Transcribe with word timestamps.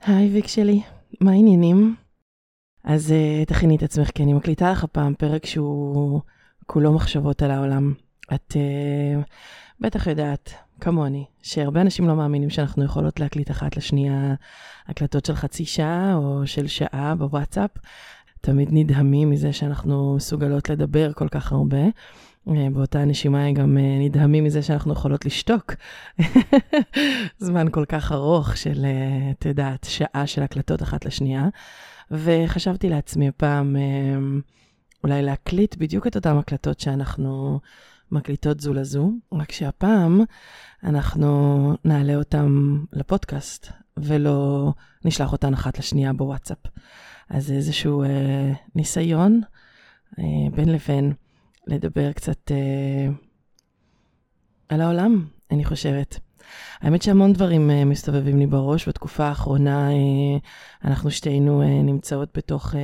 היי 0.00 0.28
ויק 0.28 0.46
שלי, 0.46 0.82
מה 1.20 1.30
העניינים? 1.30 1.96
אז 2.84 3.10
uh, 3.10 3.48
תכיני 3.48 3.76
את 3.76 3.82
עצמך, 3.82 4.10
כי 4.10 4.22
אני 4.22 4.32
מקליטה 4.32 4.72
לך 4.72 4.84
פעם 4.84 5.14
פרק 5.14 5.46
שהוא 5.46 6.20
כולו 6.66 6.92
מחשבות 6.92 7.42
על 7.42 7.50
העולם. 7.50 7.94
את 8.34 8.52
uh, 8.52 9.22
בטח 9.80 10.06
יודעת, 10.06 10.54
כמוני, 10.80 11.24
שהרבה 11.42 11.80
אנשים 11.80 12.08
לא 12.08 12.16
מאמינים 12.16 12.50
שאנחנו 12.50 12.84
יכולות 12.84 13.20
להקליט 13.20 13.50
אחת 13.50 13.76
לשנייה 13.76 14.34
הקלטות 14.86 15.24
של 15.24 15.34
חצי 15.34 15.64
שעה 15.64 16.14
או 16.14 16.46
של 16.46 16.66
שעה 16.66 17.14
בוואטסאפ. 17.14 17.70
תמיד 18.40 18.68
נדהמים 18.72 19.30
מזה 19.30 19.52
שאנחנו 19.52 20.14
מסוגלות 20.16 20.70
לדבר 20.70 21.12
כל 21.12 21.28
כך 21.28 21.52
הרבה. 21.52 21.84
אה, 22.48 22.68
באותה 22.72 23.04
נשימה 23.04 23.52
גם 23.52 23.78
אה, 23.78 23.98
נדהמים 24.00 24.44
מזה 24.44 24.62
שאנחנו 24.62 24.92
יכולות 24.92 25.24
לשתוק. 25.24 25.74
זמן 27.38 27.70
כל 27.70 27.84
כך 27.88 28.12
ארוך 28.12 28.56
של, 28.56 28.84
אה, 28.84 29.30
את 29.30 29.44
יודעת, 29.44 29.86
שעה 29.90 30.26
של 30.26 30.42
הקלטות 30.42 30.82
אחת 30.82 31.04
לשנייה. 31.04 31.48
וחשבתי 32.10 32.88
לעצמי 32.88 33.30
פעם 33.36 33.76
אולי 35.04 35.22
להקליט 35.22 35.76
בדיוק 35.76 36.06
את 36.06 36.16
אותן 36.16 36.36
הקלטות 36.36 36.80
שאנחנו 36.80 37.60
מקליטות 38.12 38.60
זו 38.60 38.74
לזו, 38.74 39.12
רק 39.32 39.52
שהפעם 39.52 40.20
אנחנו 40.84 41.72
נעלה 41.84 42.14
אותן 42.14 42.76
לפודקאסט, 42.92 43.72
ולא 43.96 44.72
נשלח 45.04 45.32
אותן 45.32 45.54
אחת 45.54 45.78
לשנייה 45.78 46.12
בוואטסאפ. 46.12 46.58
אז 47.30 47.52
איזשהו 47.52 48.02
אה, 48.02 48.52
ניסיון 48.74 49.40
אה, 50.18 50.24
בין 50.54 50.68
לבין 50.68 51.12
לדבר 51.66 52.12
קצת 52.12 52.50
אה, 52.50 53.12
על 54.68 54.80
העולם, 54.80 55.24
אני 55.50 55.64
חושבת. 55.64 56.18
האמת 56.80 57.02
שהמון 57.02 57.32
דברים 57.32 57.70
uh, 57.70 57.84
מסתובבים 57.84 58.38
לי 58.38 58.46
בראש. 58.46 58.88
בתקופה 58.88 59.24
האחרונה 59.24 59.88
uh, 59.90 60.84
אנחנו 60.84 61.10
שתינו 61.10 61.62
uh, 61.62 61.66
נמצאות 61.66 62.28
בתוך 62.34 62.74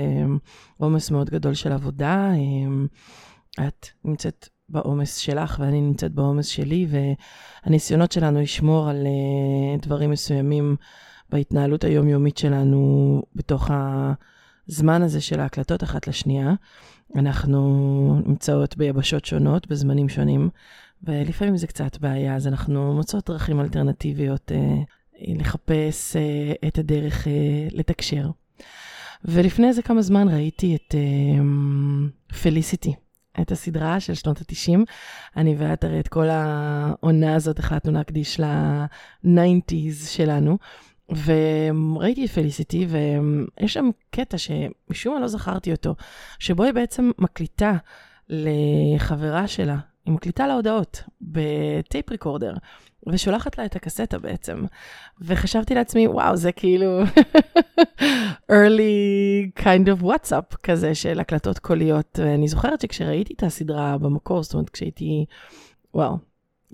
עומס 0.76 1.08
uh, 1.08 1.12
מאוד 1.12 1.30
גדול 1.30 1.54
של 1.54 1.72
עבודה. 1.72 2.30
Uh, 2.32 3.62
את 3.68 3.86
נמצאת 4.04 4.48
בעומס 4.68 5.16
שלך 5.16 5.56
ואני 5.60 5.80
נמצאת 5.80 6.12
בעומס 6.12 6.46
שלי, 6.46 6.86
והניסיונות 7.66 8.12
שלנו 8.12 8.40
לשמור 8.40 8.88
על 8.88 9.06
uh, 9.06 9.86
דברים 9.86 10.10
מסוימים 10.10 10.76
בהתנהלות 11.30 11.84
היומיומית 11.84 12.36
שלנו 12.36 13.22
בתוך 13.34 13.70
הזמן 14.68 15.02
הזה 15.02 15.20
של 15.20 15.40
ההקלטות 15.40 15.82
אחת 15.82 16.06
לשנייה. 16.06 16.54
אנחנו 17.16 18.20
נמצאות 18.26 18.76
ביבשות 18.76 19.24
שונות, 19.24 19.66
בזמנים 19.66 20.08
שונים, 20.08 20.48
ולפעמים 21.02 21.56
זה 21.56 21.66
קצת 21.66 21.98
בעיה, 21.98 22.36
אז 22.36 22.46
אנחנו 22.46 22.94
מוצאות 22.94 23.30
דרכים 23.30 23.60
אלטרנטיביות 23.60 24.52
אה, 24.52 24.82
לחפש 25.28 26.16
אה, 26.16 26.68
את 26.68 26.78
הדרך 26.78 27.28
אה, 27.28 27.32
לתקשר. 27.72 28.30
ולפני 29.24 29.68
איזה 29.68 29.82
כמה 29.82 30.02
זמן 30.02 30.28
ראיתי 30.28 30.76
את 30.76 30.94
פליסיטי, 32.42 32.94
אה, 33.38 33.42
את 33.42 33.52
הסדרה 33.52 34.00
של 34.00 34.14
שנות 34.14 34.38
ה-90. 34.38 34.78
אני 35.36 35.54
ואת 35.58 35.84
הרי 35.84 36.00
את 36.00 36.08
כל 36.08 36.28
העונה 36.30 37.34
הזאת 37.34 37.58
החלטנו 37.58 37.92
להקדיש 37.92 38.40
ל-90's 38.40 40.08
שלנו. 40.08 40.58
וראיתי 41.24 42.24
את 42.24 42.30
פליסיטי, 42.30 42.86
ויש 42.88 43.74
שם 43.74 43.90
קטע 44.10 44.38
שמשום 44.38 45.14
מה 45.14 45.20
לא 45.20 45.28
זכרתי 45.28 45.72
אותו, 45.72 45.94
שבו 46.38 46.64
היא 46.64 46.72
בעצם 46.72 47.10
מקליטה 47.18 47.72
לחברה 48.28 49.48
שלה, 49.48 49.76
היא 50.06 50.14
מקליטה 50.14 50.46
לה 50.46 50.54
הודעות 50.54 51.02
בטייפ 51.20 52.10
ריקורדר, 52.10 52.54
ושולחת 53.06 53.58
לה 53.58 53.64
את 53.64 53.76
הקסטה 53.76 54.18
בעצם. 54.18 54.64
וחשבתי 55.20 55.74
לעצמי, 55.74 56.06
וואו, 56.08 56.36
זה 56.36 56.52
כאילו 56.52 57.02
early 58.52 59.60
kind 59.60 59.88
of 59.88 60.02
WhatsApp 60.02 60.56
כזה 60.62 60.94
של 60.94 61.20
הקלטות 61.20 61.58
קוליות. 61.58 62.18
ואני 62.22 62.48
זוכרת 62.48 62.80
שכשראיתי 62.80 63.34
את 63.34 63.42
הסדרה 63.42 63.98
במקור, 63.98 64.42
זאת 64.42 64.54
אומרת, 64.54 64.70
כשהייתי, 64.70 65.24
וואו, 65.94 66.18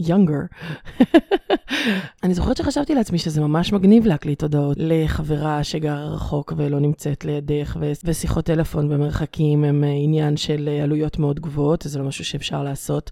younger. 0.01 0.71
אני 2.23 2.35
זוכרת 2.35 2.57
שחשבתי 2.57 2.95
לעצמי 2.95 3.19
שזה 3.19 3.41
ממש 3.41 3.73
מגניב 3.73 4.07
להקליט 4.07 4.43
הודעות 4.43 4.77
לחברה 4.81 5.65
שגרה 5.65 6.05
רחוק 6.05 6.53
ולא 6.57 6.81
נמצאת 6.81 7.25
לידך, 7.25 7.77
ו- 7.81 7.93
ושיחות 8.05 8.45
טלפון 8.45 8.89
במרחקים 8.89 9.65
הם 9.65 9.85
אה, 9.85 9.89
עניין 9.89 10.37
של 10.37 10.69
אה, 10.73 10.83
עלויות 10.83 11.19
מאוד 11.19 11.41
גבוהות, 11.41 11.83
זה 11.83 11.99
לא 11.99 12.05
משהו 12.05 12.25
שאפשר 12.25 12.63
לעשות. 12.63 13.11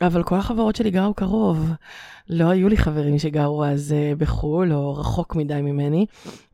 אבל 0.00 0.22
כל 0.22 0.36
החברות 0.36 0.76
שלי 0.76 0.90
גרו 0.90 1.14
קרוב. 1.14 1.70
לא 2.28 2.50
היו 2.50 2.68
לי 2.68 2.76
חברים 2.76 3.18
שגרו 3.18 3.64
אז 3.64 3.94
uh, 3.94 4.18
בחו"ל 4.18 4.72
או 4.72 4.94
רחוק 4.94 5.36
מדי 5.36 5.60
ממני, 5.62 6.06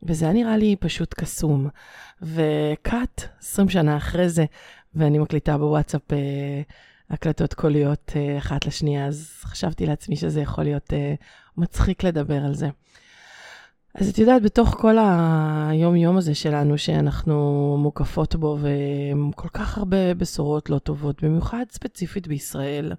וזה 0.03 0.25
היה 0.25 0.33
נראה 0.33 0.57
לי 0.57 0.75
פשוט 0.79 1.13
קסום. 1.13 1.67
וקאט, 2.21 3.23
20 3.39 3.69
שנה 3.69 3.97
אחרי 3.97 4.29
זה, 4.29 4.45
ואני 4.95 5.19
מקליטה 5.19 5.57
בוואטסאפ 5.57 6.01
הקלטות 7.09 7.53
קוליות 7.53 8.11
uh, 8.13 8.37
אחת 8.37 8.65
לשנייה, 8.65 9.05
אז 9.05 9.29
חשבתי 9.43 9.85
לעצמי 9.85 10.15
שזה 10.15 10.41
יכול 10.41 10.63
להיות 10.63 10.89
uh, 10.89 11.23
מצחיק 11.57 12.03
לדבר 12.03 12.45
על 12.45 12.55
זה. 12.55 12.69
אז 13.95 14.09
את 14.09 14.17
יודעת, 14.17 14.41
בתוך 14.41 14.75
כל 14.79 14.97
היום-יום 15.69 16.17
הזה 16.17 16.35
שלנו, 16.35 16.77
שאנחנו 16.77 17.77
מוקפות 17.79 18.35
בו, 18.35 18.57
וכל 18.61 19.47
כך 19.53 19.77
הרבה 19.77 20.13
בשורות 20.13 20.69
לא 20.69 20.77
טובות, 20.77 21.23
במיוחד 21.23 21.65
ספציפית 21.71 22.27
בישראל, 22.27 22.93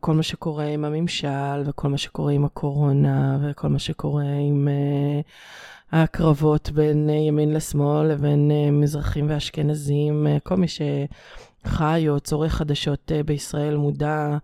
כל 0.00 0.14
מה 0.14 0.22
שקורה 0.22 0.64
עם 0.64 0.84
הממשל, 0.84 1.62
וכל 1.66 1.88
מה 1.88 1.98
שקורה 1.98 2.32
עם 2.32 2.44
הקורונה, 2.44 3.38
וכל 3.42 3.68
מה 3.68 3.78
שקורה 3.78 4.24
עם 4.48 4.68
uh, 4.68 5.96
הקרבות 5.96 6.70
בין 6.70 7.10
ימין 7.10 7.54
לשמאל 7.54 8.06
לבין 8.06 8.50
מזרחים 8.72 9.26
ואשכנזים, 9.28 10.26
כל 10.42 10.56
מי 10.56 10.68
ש... 10.68 10.80
חי 11.66 12.08
או 12.08 12.20
צורך 12.20 12.54
חדשות 12.54 13.12
אה, 13.12 13.22
בישראל 13.22 13.76
מודע 13.76 14.36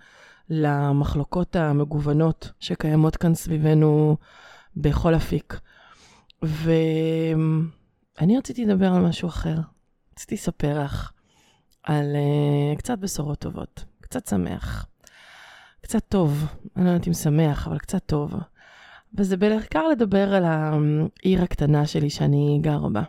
למחלוקות 0.51 1.57
המגוונות 1.57 2.53
שקיימות 2.61 3.17
כאן 3.17 3.35
סביבנו 3.35 4.17
בכל 4.77 5.15
אפיק. 5.15 5.61
ואני 6.43 8.39
רציתי 8.39 8.65
לדבר 8.65 8.93
על 8.93 9.03
משהו 9.03 9.29
אחר. 9.29 9.57
רציתי 10.13 10.35
לספר 10.35 10.85
לך 10.85 11.13
על 11.83 12.17
uh, 12.17 12.79
קצת 12.79 12.99
בשורות 12.99 13.39
טובות, 13.39 13.85
קצת 14.01 14.27
שמח, 14.27 14.87
קצת 15.81 16.03
טוב. 16.09 16.47
אני 16.77 16.85
לא 16.85 16.91
יודעת 16.91 17.09
אם 17.09 17.13
שמח, 17.15 17.67
אבל 17.69 17.79
קצת 17.79 18.07
טוב. 18.07 18.35
וזה 19.15 19.37
בעיקר 19.37 19.89
לדבר 19.89 20.35
על 20.35 20.45
העיר 20.45 21.43
הקטנה 21.43 21.87
שלי 21.87 22.11
שאני 22.11 22.59
גרה 22.63 22.89
בה. 22.89 23.03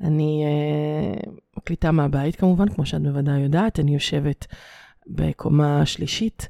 אני 0.00 0.44
uh, 0.46 1.30
מקליטה 1.56 1.92
מהבית 1.92 2.36
כמובן, 2.36 2.68
כמו 2.68 2.86
שאת 2.86 3.02
בוודאי 3.02 3.40
יודעת, 3.40 3.80
אני 3.80 3.94
יושבת 3.94 4.46
בקומה 5.06 5.86
שלישית, 5.86 6.48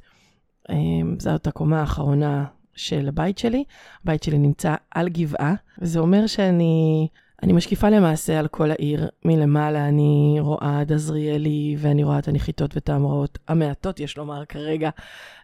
um, 0.71 0.75
זאת 1.19 1.47
הקומה 1.47 1.81
האחרונה 1.81 2.45
של 2.75 3.09
הבית 3.09 3.39
שלי. 3.39 3.65
הבית 4.03 4.23
שלי 4.23 4.39
נמצא 4.39 4.75
על 4.91 5.09
גבעה, 5.09 5.55
וזה 5.79 5.99
אומר 5.99 6.27
שאני 6.27 7.09
אני 7.43 7.53
משקיפה 7.53 7.89
למעשה 7.89 8.39
על 8.39 8.49
כל 8.49 8.71
העיר. 8.71 9.09
מלמעלה 9.25 9.89
אני 9.89 10.37
רואה 10.41 10.81
עד 10.81 10.93
עזריאלי, 10.93 11.77
ואני 11.79 12.05
רואה 12.05 12.19
את 12.19 12.29
הנחיתות 12.29 12.75
ואת 12.75 12.89
ההמראות 12.89 13.39
המעטות, 13.49 14.01
יש 14.01 14.17
לומר 14.17 14.45
כרגע, 14.45 14.91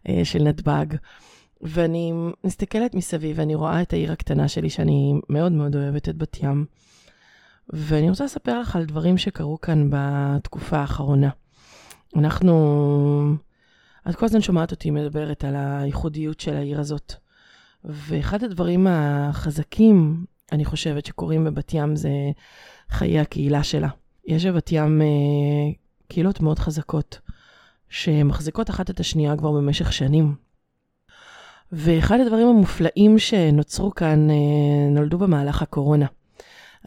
uh, 0.09 0.11
של 0.25 0.43
נתב"ג. 0.43 0.87
ואני 1.63 2.13
מסתכלת 2.45 2.95
מסביב, 2.95 3.39
ואני 3.39 3.55
רואה 3.55 3.83
את 3.83 3.93
העיר 3.93 4.13
הקטנה 4.13 4.49
שלי, 4.49 4.71
שאני 4.71 5.15
מאוד 5.29 5.53
מאוד 5.53 5.77
אוהבת 5.77 6.09
את 6.09 6.17
בת 6.17 6.37
ים. 6.43 6.67
ואני 7.71 8.11
רוצה 8.11 8.25
לספר 8.25 8.61
לך 8.61 8.77
על 8.77 8.85
דברים 8.85 9.19
שקרו 9.19 9.61
כאן 9.61 9.91
בתקופה 9.91 10.79
האחרונה. 10.79 11.31
אנחנו... 12.17 13.37
את 14.11 14.17
כל 14.17 14.27
הזמן 14.27 14.41
שומעת 14.41 14.71
אותי 14.71 14.91
מדברת 14.91 15.45
על 15.45 15.55
הייחודיות 15.57 16.41
של 16.41 16.57
העיר 16.57 16.81
הזאת. 16.81 17.15
ואחד 17.85 18.45
הדברים 18.45 18.87
החזקים, 18.91 20.25
אני 20.53 20.65
חושבת, 20.65 21.07
שקורים 21.07 21.45
בבת 21.45 21.75
ים 21.75 21.97
זה 21.97 22.11
חיי 22.91 23.21
הקהילה 23.21 23.63
שלה. 23.63 23.89
יש 24.27 24.47
בבת 24.47 24.73
ים 24.73 25.03
אה, 25.03 25.07
קהילות 26.09 26.41
מאוד 26.41 26.59
חזקות, 26.59 27.21
שמחזיקות 27.89 28.71
אחת 28.71 28.91
את 28.91 29.01
השנייה 29.01 29.37
כבר 29.37 29.53
במשך 29.53 29.93
שנים. 29.93 30.35
ואחד 31.73 32.21
הדברים 32.21 32.47
המופלאים 32.49 33.19
שנוצרו 33.19 33.95
כאן 33.95 34.31
אה, 34.31 34.91
נולדו 34.91 35.19
במהלך 35.19 35.63
הקורונה. 35.63 36.07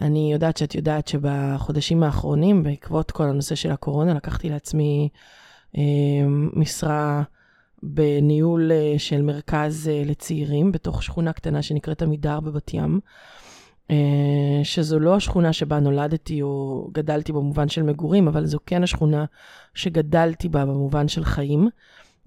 אני 0.02 0.34
יודעת 0.34 0.58
שאת 0.58 0.76
יודעת 0.76 1.08
שבחודשים 1.08 2.04
האחרונים, 2.04 2.64
בעקבות 2.64 3.12
כל 3.12 3.24
הנושא 3.24 3.56
של 3.56 3.72
הקורונה, 3.72 4.14
לקחתי 4.14 4.50
לעצמי 4.50 5.10
אה, 5.78 5.82
משרה 6.54 7.24
בניהול 7.84 8.72
אה, 8.72 8.94
של 8.98 9.22
מרכז 9.22 9.88
אה, 9.88 10.04
לצעירים 10.06 10.72
בתוך 10.72 11.04
שכונה 11.04 11.34
קטנה 11.34 11.62
שנקראת 11.62 12.02
עמידר 12.02 12.40
בבת 12.40 12.74
ים. 12.74 13.00
אה, 13.92 14.62
שזו 14.64 15.00
לא 15.00 15.16
השכונה 15.16 15.54
שבה 15.54 15.80
נולדתי 15.80 16.42
או 16.42 16.88
גדלתי 16.94 17.32
במובן 17.32 17.70
של 17.70 17.84
מגורים, 17.84 18.28
אבל 18.28 18.46
זו 18.46 18.60
כן 18.66 18.84
השכונה 18.84 19.26
שגדלתי 19.74 20.50
בה 20.50 20.66
במובן 20.66 21.08
של 21.08 21.26
חיים. 21.26 21.70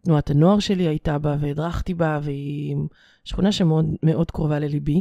תנועת 0.05 0.31
הנוער 0.31 0.59
שלי 0.59 0.89
הייתה 0.89 1.19
בה 1.19 1.37
והדרכתי 1.41 1.95
בה, 1.95 2.19
והיא 2.23 2.77
שכונה 3.25 3.53
שמאוד 3.53 3.87
מאוד 4.03 4.31
קרובה 4.31 4.59
לליבי. 4.59 5.01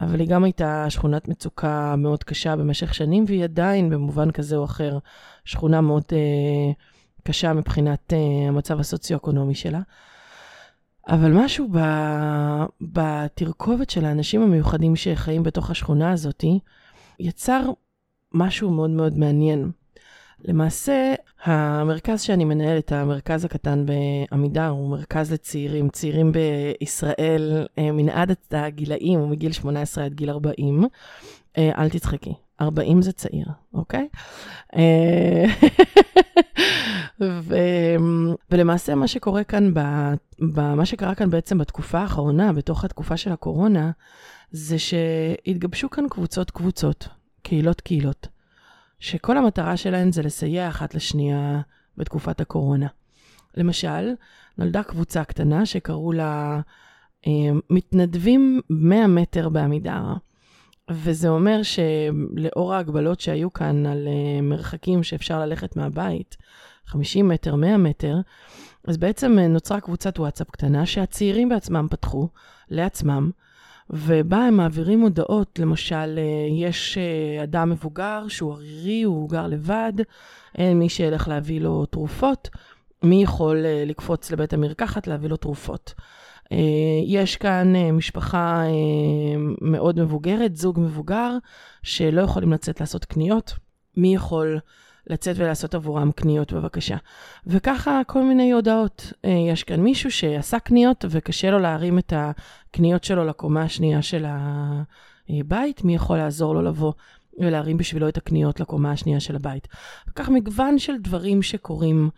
אבל 0.00 0.20
היא 0.20 0.28
גם 0.28 0.44
הייתה 0.44 0.90
שכונת 0.90 1.28
מצוקה 1.28 1.96
מאוד 1.96 2.24
קשה 2.24 2.56
במשך 2.56 2.94
שנים, 2.94 3.24
והיא 3.28 3.44
עדיין, 3.44 3.90
במובן 3.90 4.30
כזה 4.30 4.56
או 4.56 4.64
אחר, 4.64 4.98
שכונה 5.44 5.80
מאוד 5.80 6.02
אה, 6.12 6.72
קשה 7.22 7.52
מבחינת 7.52 8.12
אה, 8.12 8.48
המצב 8.48 8.80
הסוציו-אקונומי 8.80 9.54
שלה. 9.54 9.80
אבל 11.08 11.32
משהו 11.32 11.68
ב, 11.72 11.78
בתרכובת 12.80 13.90
של 13.90 14.04
האנשים 14.04 14.42
המיוחדים 14.42 14.96
שחיים 14.96 15.42
בתוך 15.42 15.70
השכונה 15.70 16.12
הזאת, 16.12 16.44
יצר 17.20 17.62
משהו 18.32 18.70
מאוד 18.70 18.90
מאוד 18.90 19.18
מעניין. 19.18 19.70
למעשה, 20.44 21.14
המרכז 21.44 22.20
שאני 22.20 22.44
מנהלת, 22.44 22.92
המרכז 22.92 23.44
הקטן 23.44 23.86
בעמידר, 23.86 24.68
הוא 24.68 24.90
מרכז 24.90 25.32
לצעירים. 25.32 25.88
צעירים 25.88 26.32
בישראל, 26.32 27.66
אה, 27.78 27.92
מנעד 27.92 28.32
הגילאים 28.50 29.18
הוא 29.18 29.28
מגיל 29.28 29.52
18 29.52 30.04
עד 30.04 30.14
גיל 30.14 30.30
40. 30.30 30.84
אה, 31.58 31.70
אל 31.78 31.88
תצחקי, 31.88 32.34
40 32.60 33.02
זה 33.02 33.12
צעיר, 33.12 33.46
אוקיי? 33.74 34.08
אה, 34.76 35.44
ו... 37.20 37.56
ולמעשה 38.50 38.94
מה 38.94 39.08
שקורה 39.08 39.44
כאן, 39.44 39.74
ב... 39.74 39.80
ב... 40.54 40.74
מה 40.74 40.86
שקרה 40.86 41.14
כאן 41.14 41.30
בעצם 41.30 41.58
בתקופה 41.58 41.98
האחרונה, 41.98 42.52
בתוך 42.52 42.84
התקופה 42.84 43.16
של 43.16 43.32
הקורונה, 43.32 43.90
זה 44.50 44.76
שהתגבשו 44.78 45.90
כאן 45.90 46.04
קבוצות 46.08 46.50
קבוצות, 46.50 47.08
קהילות 47.42 47.80
קהילות. 47.80 48.33
שכל 49.04 49.38
המטרה 49.38 49.76
שלהן 49.76 50.12
זה 50.12 50.22
לסייע 50.22 50.68
אחת 50.68 50.94
לשנייה 50.94 51.60
בתקופת 51.96 52.40
הקורונה. 52.40 52.86
למשל, 53.56 54.12
נולדה 54.58 54.82
קבוצה 54.82 55.24
קטנה 55.24 55.66
שקראו 55.66 56.12
לה 56.12 56.60
אה, 57.26 57.32
מתנדבים 57.70 58.60
100 58.70 59.06
מטר 59.06 59.48
בעמידר. 59.48 60.02
וזה 60.90 61.28
אומר 61.28 61.60
שלאור 61.62 62.74
ההגבלות 62.74 63.20
שהיו 63.20 63.52
כאן 63.52 63.86
על 63.86 64.08
אה, 64.08 64.40
מרחקים 64.42 65.02
שאפשר 65.02 65.40
ללכת 65.40 65.76
מהבית, 65.76 66.36
50 66.86 67.28
מטר, 67.28 67.54
100 67.54 67.76
מטר, 67.76 68.16
אז 68.88 68.96
בעצם 68.96 69.38
אה, 69.38 69.48
נוצרה 69.48 69.80
קבוצת 69.80 70.18
וואטסאפ 70.18 70.50
קטנה 70.50 70.86
שהצעירים 70.86 71.48
בעצמם 71.48 71.86
פתחו 71.90 72.28
לעצמם, 72.68 73.30
ובה 73.90 74.36
הם 74.36 74.56
מעבירים 74.56 75.00
הודעות, 75.00 75.58
למשל, 75.58 76.18
אה, 76.18 76.66
יש 76.66 76.98
אה, 76.98 77.42
אדם 77.42 77.70
מבוגר 77.70 78.28
שהוא 78.28 78.52
ערירי, 78.52 79.02
הוא 79.02 79.30
גר 79.30 79.46
לבד, 79.46 79.92
אין 80.58 80.78
מי 80.78 80.88
שילך 80.88 81.28
להביא 81.28 81.60
לו 81.60 81.86
תרופות, 81.86 82.48
מי 83.02 83.22
יכול 83.22 83.64
אה, 83.66 83.84
לקפוץ 83.86 84.30
לבית 84.30 84.52
המרקחת 84.52 85.06
להביא 85.06 85.28
לו 85.28 85.36
תרופות. 85.36 85.94
יש 87.06 87.36
כאן 87.36 87.72
משפחה 87.92 88.62
מאוד 89.60 90.00
מבוגרת, 90.00 90.56
זוג 90.56 90.80
מבוגר, 90.80 91.36
שלא 91.82 92.22
יכולים 92.22 92.52
לצאת 92.52 92.80
לעשות 92.80 93.04
קניות. 93.04 93.54
מי 93.96 94.14
יכול 94.14 94.58
לצאת 95.06 95.36
ולעשות 95.38 95.74
עבורם 95.74 96.12
קניות 96.12 96.52
בבקשה. 96.52 96.96
וככה 97.46 98.00
כל 98.06 98.22
מיני 98.22 98.52
הודעות. 98.52 99.12
אה, 99.24 99.30
יש 99.30 99.64
כאן 99.64 99.80
מישהו 99.80 100.10
שעשה 100.10 100.58
קניות 100.58 101.04
וקשה 101.10 101.50
לו 101.50 101.58
להרים 101.58 101.98
את 101.98 102.12
הקניות 102.16 103.04
שלו 103.04 103.24
לקומה 103.24 103.62
השנייה 103.62 104.02
של 104.02 104.24
הבית, 105.28 105.84
מי 105.84 105.94
יכול 105.94 106.16
לעזור 106.16 106.54
לו 106.54 106.62
לבוא 106.62 106.92
ולהרים 107.38 107.76
בשבילו 107.76 108.08
את 108.08 108.16
הקניות 108.16 108.60
לקומה 108.60 108.92
השנייה 108.92 109.20
של 109.20 109.36
הבית. 109.36 109.68
וכך 110.08 110.28
מגוון 110.28 110.78
של 110.78 110.98
דברים 110.98 111.42
שקורים 111.42 112.10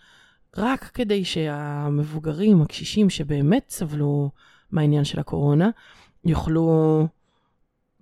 רק 0.57 0.91
כדי 0.95 1.25
שהמבוגרים, 1.25 2.63
הקשישים 2.63 3.11
שבאמת 3.11 3.67
סבלו 3.69 4.31
מהעניין 4.71 5.05
של 5.05 5.21
הקורונה, 5.21 5.71
יוכלו 6.25 7.07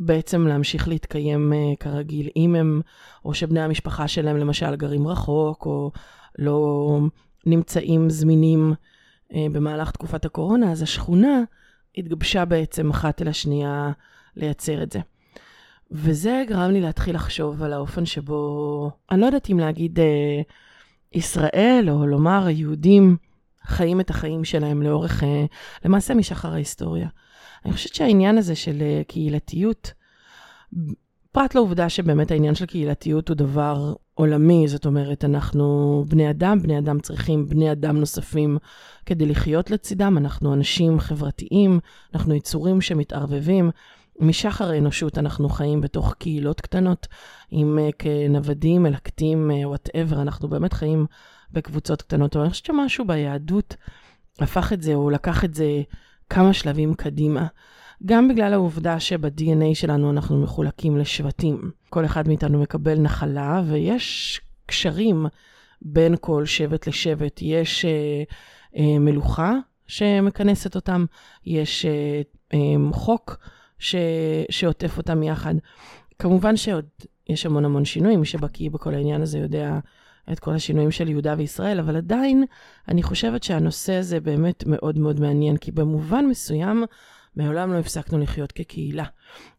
בעצם 0.01 0.47
להמשיך 0.47 0.89
להתקיים 0.89 1.53
uh, 1.53 1.77
כרגיל, 1.81 2.29
אם 2.37 2.55
הם, 2.55 2.81
או 3.25 3.35
שבני 3.35 3.61
המשפחה 3.61 4.09
שלהם 4.09 4.37
למשל 4.37 4.77
גרים 4.77 5.09
רחוק, 5.09 5.67
או 5.67 5.91
לא 6.39 7.01
נמצאים 7.47 8.11
זמינים 8.11 8.73
uh, 9.29 9.35
במהלך 9.53 9.91
תקופת 9.91 10.25
הקורונה, 10.25 10.73
אז 10.73 10.83
השכונה 10.83 11.43
התגבשה 11.97 12.45
בעצם 12.45 12.91
אחת 12.91 13.23
אל 13.23 13.29
השנייה 13.29 13.93
לייצר 14.37 14.83
את 14.83 14.93
זה. 14.93 15.01
וזה 15.91 16.45
גרם 16.49 16.71
לי 16.71 16.81
להתחיל 16.81 17.15
לחשוב 17.15 17.63
על 17.63 17.73
האופן 17.73 18.07
שבו, 18.07 18.91
אני 19.11 19.21
לא 19.21 19.27
יודעת 19.27 19.51
אם 19.51 19.59
להגיד 19.59 19.99
uh, 19.99 20.03
ישראל, 21.13 21.87
או 21.91 22.07
לומר 22.07 22.47
היהודים 22.47 23.17
חיים 23.65 24.01
את 24.01 24.11
החיים 24.11 24.45
שלהם 24.45 24.83
לאורך, 24.83 25.23
uh, 25.23 25.27
למעשה 25.85 26.15
משחר 26.15 26.53
ההיסטוריה. 26.53 27.09
אני 27.65 27.73
חושבת 27.73 27.95
שהעניין 27.95 28.39
הזה 28.39 28.55
של 28.55 28.83
אה, 28.83 29.03
קהילתיות, 29.09 29.93
פרט 31.33 31.55
לעובדה 31.55 31.89
שבאמת 31.89 32.31
העניין 32.31 32.55
של 32.55 32.67
קהילתיות 32.67 33.29
הוא 33.29 33.37
דבר 33.37 33.95
עולמי, 34.15 34.69
זאת 34.69 34.87
אומרת, 34.87 35.25
אנחנו 35.25 36.05
בני 36.09 36.31
אדם, 36.31 36.63
בני 36.63 36.79
אדם 36.79 37.01
צריכים 37.01 37.49
בני 37.49 37.73
אדם 37.73 37.97
נוספים 37.97 38.59
כדי 39.07 39.27
לחיות 39.27 39.71
לצידם, 39.71 40.19
אנחנו 40.19 40.55
אנשים 40.55 41.01
חברתיים, 41.01 41.81
אנחנו 42.15 42.35
יצורים 42.35 42.81
שמתערבבים. 42.81 43.71
משחר 44.21 44.71
האנושות 44.71 45.19
אנחנו 45.19 45.49
חיים 45.49 45.81
בתוך 45.81 46.15
קהילות 46.19 46.61
קטנות, 46.61 47.07
עם 47.51 47.79
uh, 47.79 47.93
כנוודים, 47.99 48.83
מלקטים, 48.83 49.51
וואטאבר, 49.65 50.17
uh, 50.17 50.23
אנחנו 50.23 50.49
באמת 50.49 50.73
חיים 50.73 51.07
בקבוצות 51.53 52.03
קטנות. 52.03 52.37
אבל 52.37 52.45
אני 52.45 52.51
חושבת 52.51 52.67
שמשהו 52.67 53.07
ביהדות 53.07 53.77
הפך 54.39 54.73
את 54.73 54.83
זה, 54.83 54.95
או 54.95 55.11
לקח 55.11 55.45
את 55.45 55.55
זה 55.55 55.83
כמה 56.31 56.53
שלבים 56.53 56.95
קדימה. 56.95 57.47
גם 58.07 58.29
בגלל 58.29 58.53
העובדה 58.53 59.01
שב-DNA 59.01 59.75
שלנו 59.75 60.11
אנחנו 60.11 60.43
מחולקים 60.43 60.97
לשבטים. 60.97 61.71
כל 61.91 62.05
אחד 62.05 62.29
מאיתנו 62.29 62.63
מקבל 62.63 62.99
נחלה, 62.99 63.63
ויש 63.67 64.41
קשרים 64.67 65.27
בין 65.83 66.15
כל 66.21 66.47
שבט 66.47 66.87
לשבט. 66.89 67.39
יש 67.43 67.85
אה, 67.85 68.23
אה, 68.77 68.99
מלוכה 68.99 69.53
שמכנסת 69.87 70.75
אותם, 70.75 71.05
יש 71.47 71.87
אה, 71.87 72.23
אה, 72.55 72.93
חוק 72.93 73.37
ש, 73.79 73.95
שעוטף 74.51 74.99
אותם 74.99 75.23
יחד. 75.23 75.55
כמובן 76.19 76.57
שעוד 76.57 76.87
יש 77.29 77.47
המון 77.47 77.65
המון 77.65 77.85
שינויים, 77.85 78.21
מי 78.21 78.27
שבקיא 78.27 78.71
בכל 78.71 78.95
העניין 78.95 79.23
הזה 79.23 79.39
יודע 79.39 79.79
את 80.33 80.41
כל 80.41 80.55
השינויים 80.55 80.91
של 80.91 81.09
יהודה 81.09 81.35
וישראל, 81.39 81.79
אבל 81.81 81.97
עדיין 81.97 82.45
אני 82.89 83.03
חושבת 83.03 83.43
שהנושא 83.43 83.93
הזה 83.93 84.21
באמת 84.21 84.67
מאוד 84.67 84.99
מאוד 84.99 85.21
מעניין, 85.21 85.57
כי 85.57 85.73
במובן 85.73 86.27
מסוים 86.27 86.85
מעולם 87.37 87.73
לא 87.73 87.79
הפסקנו 87.79 88.19
לחיות 88.19 88.53
כקהילה. 88.53 89.05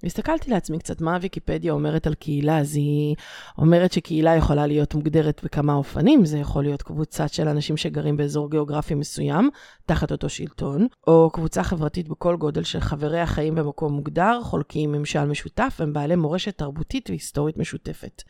הסתכלתי 0.03 0.51
לעצמי 0.51 0.79
קצת 0.79 1.01
מה 1.01 1.15
הוויקיפדיה 1.15 1.73
אומרת 1.73 2.07
על 2.07 2.13
קהילה, 2.13 2.57
אז 2.57 2.75
היא 2.75 3.15
אומרת 3.57 3.91
שקהילה 3.91 4.35
יכולה 4.35 4.67
להיות 4.67 4.95
מוגדרת 4.95 5.41
בכמה 5.43 5.73
אופנים, 5.73 6.25
זה 6.25 6.37
יכול 6.37 6.63
להיות 6.63 6.81
קבוצה 6.81 7.27
של 7.27 7.47
אנשים 7.47 7.77
שגרים 7.77 8.17
באזור 8.17 8.51
גיאוגרפי 8.51 8.95
מסוים, 8.95 9.49
תחת 9.85 10.11
אותו 10.11 10.29
שלטון, 10.29 10.87
או 11.07 11.29
קבוצה 11.33 11.63
חברתית 11.63 12.07
בכל 12.07 12.35
גודל 12.35 12.63
של 12.63 12.79
חברי 12.79 13.19
החיים 13.19 13.55
במקום 13.55 13.93
מוגדר, 13.93 14.39
חולקים 14.43 14.91
ממשל 14.91 15.25
משותף, 15.25 15.77
הם 15.79 15.93
בעלי 15.93 16.15
מורשת 16.15 16.57
תרבותית 16.57 17.09
והיסטורית 17.09 17.57
משותפת. 17.57 18.23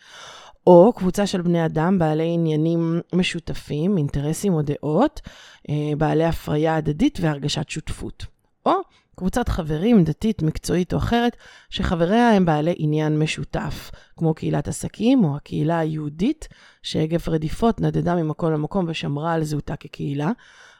או 0.68 0.94
קבוצה 0.96 1.28
של 1.28 1.42
בני 1.42 1.66
אדם 1.66 2.00
בעלי 2.00 2.34
עניינים 2.34 3.02
משותפים, 3.14 3.98
אינטרסים 3.98 4.54
או 4.54 4.62
דעות, 4.62 5.22
אה, 5.70 5.96
בעלי 5.98 6.26
הפריה 6.26 6.76
הדדית 6.76 7.20
והרגשת 7.22 7.70
שותפות. 7.70 8.26
או 8.66 8.72
קבוצת 9.16 9.50
חברים 9.50 10.04
דתית, 10.04 10.42
מקצועית 10.42 10.94
או 10.94 10.98
אחרת, 10.98 11.38
שחבריה 11.70 12.32
הם 12.32 12.46
בעלי 12.46 12.74
עניין 12.78 13.20
משותף, 13.20 13.92
כמו 14.18 14.34
קהילת 14.34 14.68
עסקים 14.68 15.24
או 15.24 15.36
הקהילה 15.36 15.80
היהודית, 15.80 16.48
שהגף 16.84 17.30
רדיפות 17.30 17.82
נדדה 17.82 18.16
ממקום 18.16 18.52
למקום 18.52 18.86
ושמרה 18.88 19.34
על 19.34 19.44
זהותה 19.44 19.76
כקהילה, 19.76 20.32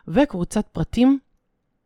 וקבוצת 0.08 0.68
פרטים 0.72 1.20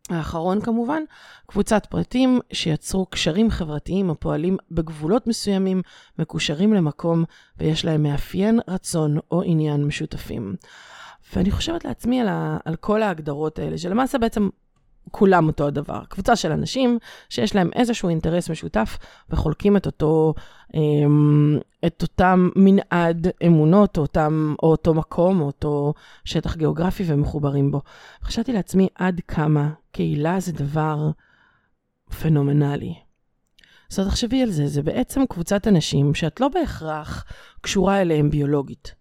האחרון 0.10 0.62
כמובן, 0.62 1.04
קבוצת 1.48 1.86
פרטים 1.86 2.40
שיצרו 2.54 3.06
קשרים 3.06 3.50
חברתיים 3.50 4.10
הפועלים 4.10 4.58
בגבולות 4.72 5.28
מסוימים, 5.28 5.82
מקושרים 6.20 6.74
למקום 6.74 7.24
ויש 7.58 7.86
להם 7.86 8.04
מאפיין, 8.04 8.60
רצון 8.68 9.18
או 9.32 9.42
עניין 9.42 9.84
משותפים. 9.84 10.56
ואני 11.36 11.52
חושבת 11.52 11.86
לעצמי 11.86 12.22
על, 12.22 12.28
ה, 12.28 12.58
על 12.66 12.76
כל 12.76 13.04
ההגדרות 13.04 13.60
האלה, 13.60 13.78
שלמעשה 13.78 14.18
בעצם 14.18 14.50
כולם 15.12 15.48
אותו 15.48 15.68
הדבר. 15.68 16.02
קבוצה 16.10 16.36
של 16.36 16.52
אנשים 16.52 17.00
שיש 17.30 17.56
להם 17.56 17.70
איזשהו 17.76 18.10
אינטרס 18.10 18.50
משותף 18.50 18.98
וחולקים 19.30 19.78
את 19.78 19.86
אותו, 19.86 20.34
אמ, 20.74 21.60
את 21.86 22.02
אותם 22.02 22.50
מנעד 22.56 23.28
אמונות, 23.48 23.98
או, 23.98 24.02
אותם, 24.02 24.56
או 24.64 24.72
אותו 24.72 24.94
מקום, 24.94 25.42
או 25.42 25.46
אותו 25.46 25.94
שטח 26.26 26.56
גיאוגרפי 26.56 27.04
ומחוברים 27.08 27.72
בו. 27.72 27.82
חשבתי 28.24 28.54
לעצמי 28.54 28.88
עד 28.96 29.22
כמה 29.28 29.70
קהילה 29.92 30.40
זה 30.40 30.52
דבר 30.52 31.10
פנומנלי. 32.22 32.96
אז 33.92 34.00
תחשבי 34.00 34.42
על 34.42 34.50
זה, 34.50 34.68
זה 34.68 34.82
בעצם 34.82 35.26
קבוצת 35.30 35.68
אנשים 35.68 36.14
שאת 36.14 36.40
לא 36.40 36.48
בהכרח 36.48 37.26
קשורה 37.62 38.02
אליהם 38.02 38.30
ביולוגית. 38.30 38.96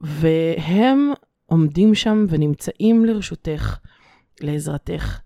והם 0.00 1.12
עומדים 1.46 1.94
שם 1.94 2.26
ונמצאים 2.28 3.04
לרשותך, 3.04 3.78
לעזרתך 4.40 5.18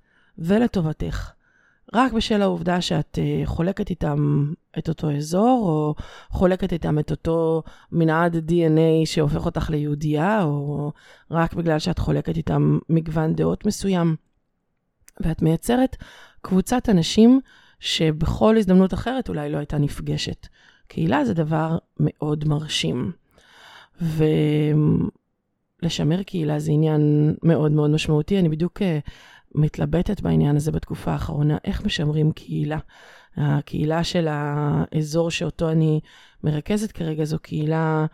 ולטובתך, 0.44 1.32
רק 1.94 2.12
בשל 2.12 2.42
העובדה 2.42 2.80
שאת 2.80 3.18
uh, 3.18 3.46
חולקת 3.46 3.90
איתם 3.90 4.52
את 4.78 4.88
אותו 4.88 5.10
אזור, 5.10 5.68
או 5.68 5.94
חולקת 6.30 6.72
איתם 6.72 6.98
את 6.98 7.10
אותו 7.10 7.62
מנעד 7.92 8.36
DNA 8.50 9.04
שהופך 9.06 9.46
אותך 9.46 9.70
ליהודייה, 9.70 10.42
או 10.42 10.92
רק 11.30 11.54
בגלל 11.54 11.78
שאת 11.78 11.98
חולקת 11.98 12.36
איתם 12.36 12.78
מגוון 12.88 13.34
דעות 13.34 13.66
מסוים. 13.66 14.16
ואת 15.20 15.42
מייצרת 15.42 15.96
קבוצת 16.40 16.88
אנשים 16.88 17.40
שבכל 17.80 18.56
הזדמנות 18.56 18.94
אחרת 18.94 19.28
אולי 19.28 19.50
לא 19.50 19.58
הייתה 19.58 19.78
נפגשת. 19.78 20.46
קהילה 20.86 21.24
זה 21.24 21.34
דבר 21.34 21.78
מאוד 22.00 22.48
מרשים. 22.48 23.12
ולשמר 25.82 26.22
קהילה 26.22 26.58
זה 26.58 26.72
עניין 26.72 27.34
מאוד 27.42 27.72
מאוד 27.72 27.90
משמעותי. 27.90 28.38
אני 28.38 28.48
בדיוק 28.48 28.82
אה, 28.82 28.98
מתלבטת 29.54 30.20
בעניין 30.20 30.56
הזה 30.56 30.72
בתקופה 30.72 31.12
האחרונה, 31.12 31.56
איך 31.64 31.84
משמרים 31.84 32.32
קהילה. 32.32 32.78
הקהילה 33.36 34.04
של 34.04 34.28
האזור 34.30 35.30
שאותו 35.30 35.70
אני 35.70 36.00
מרכזת 36.44 36.92
כרגע 36.92 37.24
זו 37.24 37.38
קהילה 37.38 38.06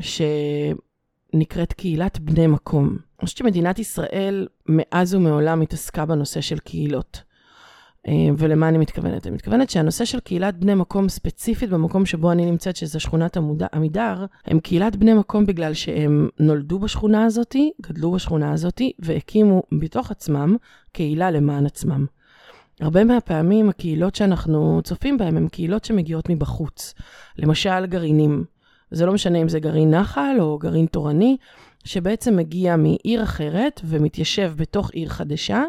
שנקראת 0.00 1.72
קהילת 1.72 2.18
בני 2.18 2.46
מקום. 2.46 2.86
אני 2.88 3.26
חושבת 3.26 3.38
שמדינת 3.38 3.78
ישראל 3.78 4.48
מאז 4.66 5.14
ומעולם 5.14 5.60
התעסקה 5.60 6.06
בנושא 6.06 6.40
של 6.40 6.58
קהילות. 6.58 7.22
אה, 8.08 8.12
ולמה 8.38 8.68
אני 8.68 8.78
מתכוונת? 8.78 9.26
אני 9.26 9.34
מתכוונת 9.34 9.70
שהנושא 9.70 10.04
של 10.04 10.20
קהילת 10.20 10.56
בני 10.56 10.74
מקום 10.74 11.08
ספציפית 11.08 11.70
במקום 11.70 12.06
שבו 12.06 12.32
אני 12.32 12.50
נמצאת, 12.50 12.76
שזה 12.76 13.00
שכונת 13.00 13.36
עמידר, 13.74 14.26
הם 14.44 14.60
קהילת 14.60 14.96
בני 14.96 15.14
מקום 15.14 15.46
בגלל 15.46 15.74
שהם 15.74 16.28
נולדו 16.38 16.78
בשכונה 16.78 17.24
הזאתי, 17.24 17.70
גדלו 17.82 18.10
בשכונה 18.10 18.52
הזאתי, 18.52 18.92
והקימו 18.98 19.62
בתוך 19.72 20.10
עצמם 20.10 20.56
קהילה 20.92 21.30
למען 21.30 21.66
עצמם. 21.66 22.06
הרבה 22.80 23.04
מהפעמים 23.04 23.68
הקהילות 23.68 24.14
שאנחנו 24.14 24.80
צופים 24.84 25.18
בהן 25.18 25.36
הן 25.36 25.48
קהילות 25.48 25.84
שמגיעות 25.84 26.28
מבחוץ. 26.28 26.94
למשל 27.38 27.86
גרעינים. 27.86 28.44
זה 28.90 29.06
לא 29.06 29.12
משנה 29.12 29.38
אם 29.38 29.48
זה 29.48 29.60
גרעין 29.60 29.94
נחל 29.94 30.36
או 30.40 30.58
גרעין 30.58 30.86
תורני, 30.86 31.36
שבעצם 31.84 32.36
מגיע 32.36 32.76
מעיר 32.76 33.22
אחרת 33.22 33.80
ומתיישב 33.84 34.52
בתוך 34.56 34.90
עיר 34.90 35.08
חדשה, 35.08 35.64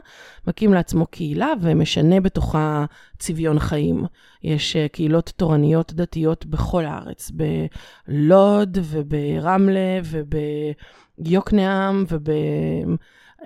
מקים 0.47 0.73
לעצמו 0.73 1.05
קהילה 1.05 1.53
ומשנה 1.61 2.21
בתוכה 2.21 2.85
צביון 3.19 3.59
חיים. 3.59 4.05
יש 4.43 4.75
אה, 4.75 4.87
קהילות 4.87 5.33
תורניות 5.35 5.93
דתיות 5.93 6.45
בכל 6.45 6.85
הארץ, 6.85 7.31
בלוד 8.07 8.77
וברמלה 8.81 9.99
וביוקנעם 11.19 12.05
וב... 12.07 12.29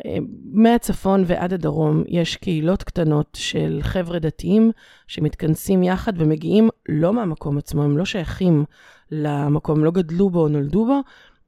אה, 0.06 0.18
מהצפון 0.52 1.24
ועד 1.28 1.54
הדרום 1.54 2.04
יש 2.08 2.36
קהילות 2.36 2.84
קטנות 2.84 3.38
של 3.40 3.80
חבר'ה 3.82 4.20
דתיים 4.20 4.72
שמתכנסים 5.08 5.84
יחד 5.84 6.14
ומגיעים 6.22 6.70
לא 6.90 7.14
מהמקום 7.14 7.58
עצמו, 7.58 7.84
הם 7.84 7.98
לא 7.98 8.06
שייכים 8.06 8.66
למקום, 9.12 9.84
לא 9.84 9.92
גדלו 9.92 10.30
בו 10.30 10.40
או 10.40 10.48
נולדו 10.48 10.86
בו, 10.86 11.02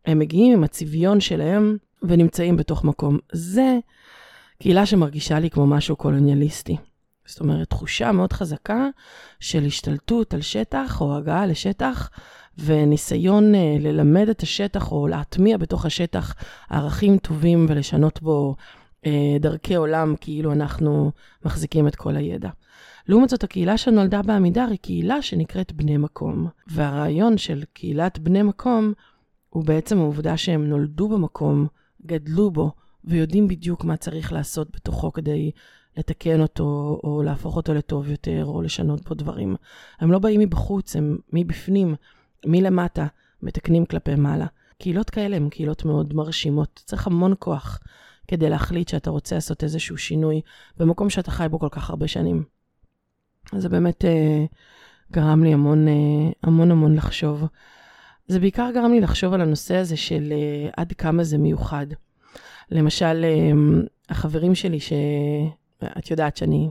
הם 0.07 0.19
מגיעים 0.19 0.53
עם 0.53 0.63
הצביון 0.63 1.19
שלהם 1.19 1.77
ונמצאים 2.03 2.57
בתוך 2.57 2.83
מקום. 2.83 3.17
זה 3.31 3.77
קהילה 4.59 4.85
שמרגישה 4.85 5.39
לי 5.39 5.49
כמו 5.49 5.67
משהו 5.67 5.95
קולוניאליסטי. 5.95 6.77
זאת 7.25 7.39
אומרת, 7.39 7.69
תחושה 7.69 8.11
מאוד 8.11 8.33
חזקה 8.33 8.87
של 9.39 9.65
השתלטות 9.65 10.33
על 10.33 10.41
שטח 10.41 11.01
או 11.01 11.17
הגעה 11.17 11.45
לשטח 11.45 12.09
וניסיון 12.57 13.53
uh, 13.55 13.57
ללמד 13.79 14.29
את 14.29 14.41
השטח 14.41 14.91
או 14.91 15.07
להטמיע 15.07 15.57
בתוך 15.57 15.85
השטח 15.85 16.35
ערכים 16.69 17.17
טובים 17.17 17.65
ולשנות 17.69 18.21
בו 18.21 18.55
uh, 19.03 19.07
דרכי 19.39 19.75
עולם 19.75 20.15
כאילו 20.21 20.51
אנחנו 20.51 21.11
מחזיקים 21.45 21.87
את 21.87 21.95
כל 21.95 22.15
הידע. 22.15 22.49
לעומת 23.07 23.29
זאת, 23.29 23.43
הקהילה 23.43 23.77
שנולדה 23.77 24.21
בעמידר 24.21 24.67
היא 24.69 24.79
קהילה 24.81 25.21
שנקראת 25.21 25.73
בני 25.73 25.97
מקום. 25.97 26.47
והרעיון 26.67 27.37
של 27.37 27.63
קהילת 27.73 28.19
בני 28.19 28.41
מקום 28.41 28.93
הוא 29.49 29.63
בעצם 29.63 29.97
העובדה 29.97 30.37
שהם 30.37 30.69
נולדו 30.69 31.09
במקום, 31.09 31.67
גדלו 32.05 32.51
בו, 32.51 32.71
ויודעים 33.03 33.47
בדיוק 33.47 33.83
מה 33.83 33.97
צריך 33.97 34.33
לעשות 34.33 34.71
בתוכו 34.75 35.13
כדי 35.13 35.51
לתקן 35.97 36.41
אותו, 36.41 36.99
או 37.03 37.23
להפוך 37.23 37.55
אותו 37.55 37.73
לטוב 37.73 38.09
יותר, 38.09 38.45
או 38.45 38.61
לשנות 38.61 39.07
פה 39.07 39.15
דברים. 39.15 39.55
הם 39.99 40.11
לא 40.11 40.19
באים 40.19 40.39
מבחוץ, 40.39 40.95
הם 40.95 41.17
מבפנים, 41.33 41.95
מלמטה, 42.45 43.07
מתקנים 43.41 43.85
כלפי 43.85 44.15
מעלה. 44.15 44.45
קהילות 44.79 45.09
כאלה 45.09 45.35
הן 45.35 45.49
קהילות 45.49 45.85
מאוד 45.85 46.13
מרשימות. 46.13 46.81
צריך 46.85 47.07
המון 47.07 47.33
כוח 47.39 47.79
כדי 48.27 48.49
להחליט 48.49 48.87
שאתה 48.87 49.09
רוצה 49.09 49.35
לעשות 49.35 49.63
איזשהו 49.63 49.97
שינוי 49.97 50.41
במקום 50.77 51.09
שאתה 51.09 51.31
חי 51.31 51.47
בו 51.51 51.59
כל 51.59 51.69
כך 51.71 51.89
הרבה 51.89 52.07
שנים. 52.07 52.43
אז 53.53 53.61
זה 53.61 53.69
באמת 53.69 54.05
אה, 54.05 54.45
גרם 55.11 55.43
לי 55.43 55.53
המון, 55.53 55.87
אה, 55.87 55.93
המון 56.43 56.71
המון 56.71 56.95
לחשוב. 56.95 57.43
זה 58.27 58.39
בעיקר 58.39 58.69
גרם 58.73 58.91
לי 58.91 59.01
לחשוב 59.01 59.33
על 59.33 59.41
הנושא 59.41 59.75
הזה 59.75 59.97
של 59.97 60.33
uh, 60.33 60.73
עד 60.77 60.93
כמה 60.93 61.23
זה 61.23 61.37
מיוחד. 61.37 61.87
למשל, 62.71 63.25
uh, 63.25 63.87
החברים 64.09 64.55
שלי, 64.55 64.79
שאת 64.79 66.11
יודעת 66.11 66.37
שאני 66.37 66.69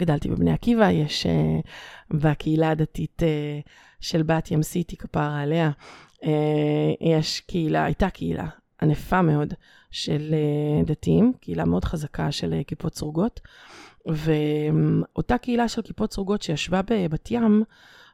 גדלתי 0.00 0.28
בבני 0.28 0.52
עקיבא, 0.52 0.90
יש 0.90 1.26
uh, 1.26 1.66
בקהילה 2.10 2.70
הדתית 2.70 3.22
uh, 3.22 3.68
של 4.00 4.22
בת 4.22 4.50
ים 4.50 4.62
סיטי, 4.62 4.96
כפרה 4.96 5.40
עליה, 5.40 5.70
uh, 6.20 6.26
יש 7.00 7.40
קהילה, 7.40 7.84
הייתה 7.84 8.10
קהילה 8.10 8.46
ענפה 8.82 9.22
מאוד 9.22 9.54
של 9.90 10.34
uh, 10.34 10.86
דתיים, 10.86 11.32
קהילה 11.40 11.64
מאוד 11.64 11.84
חזקה 11.84 12.32
של 12.32 12.54
uh, 12.60 12.64
כיפות 12.64 12.94
סרוגות, 12.94 13.40
ואותה 14.06 15.38
קהילה 15.38 15.68
של 15.68 15.82
כיפות 15.82 16.12
סרוגות 16.12 16.42
שישבה 16.42 16.80
בבת 16.82 17.30
ים, 17.30 17.62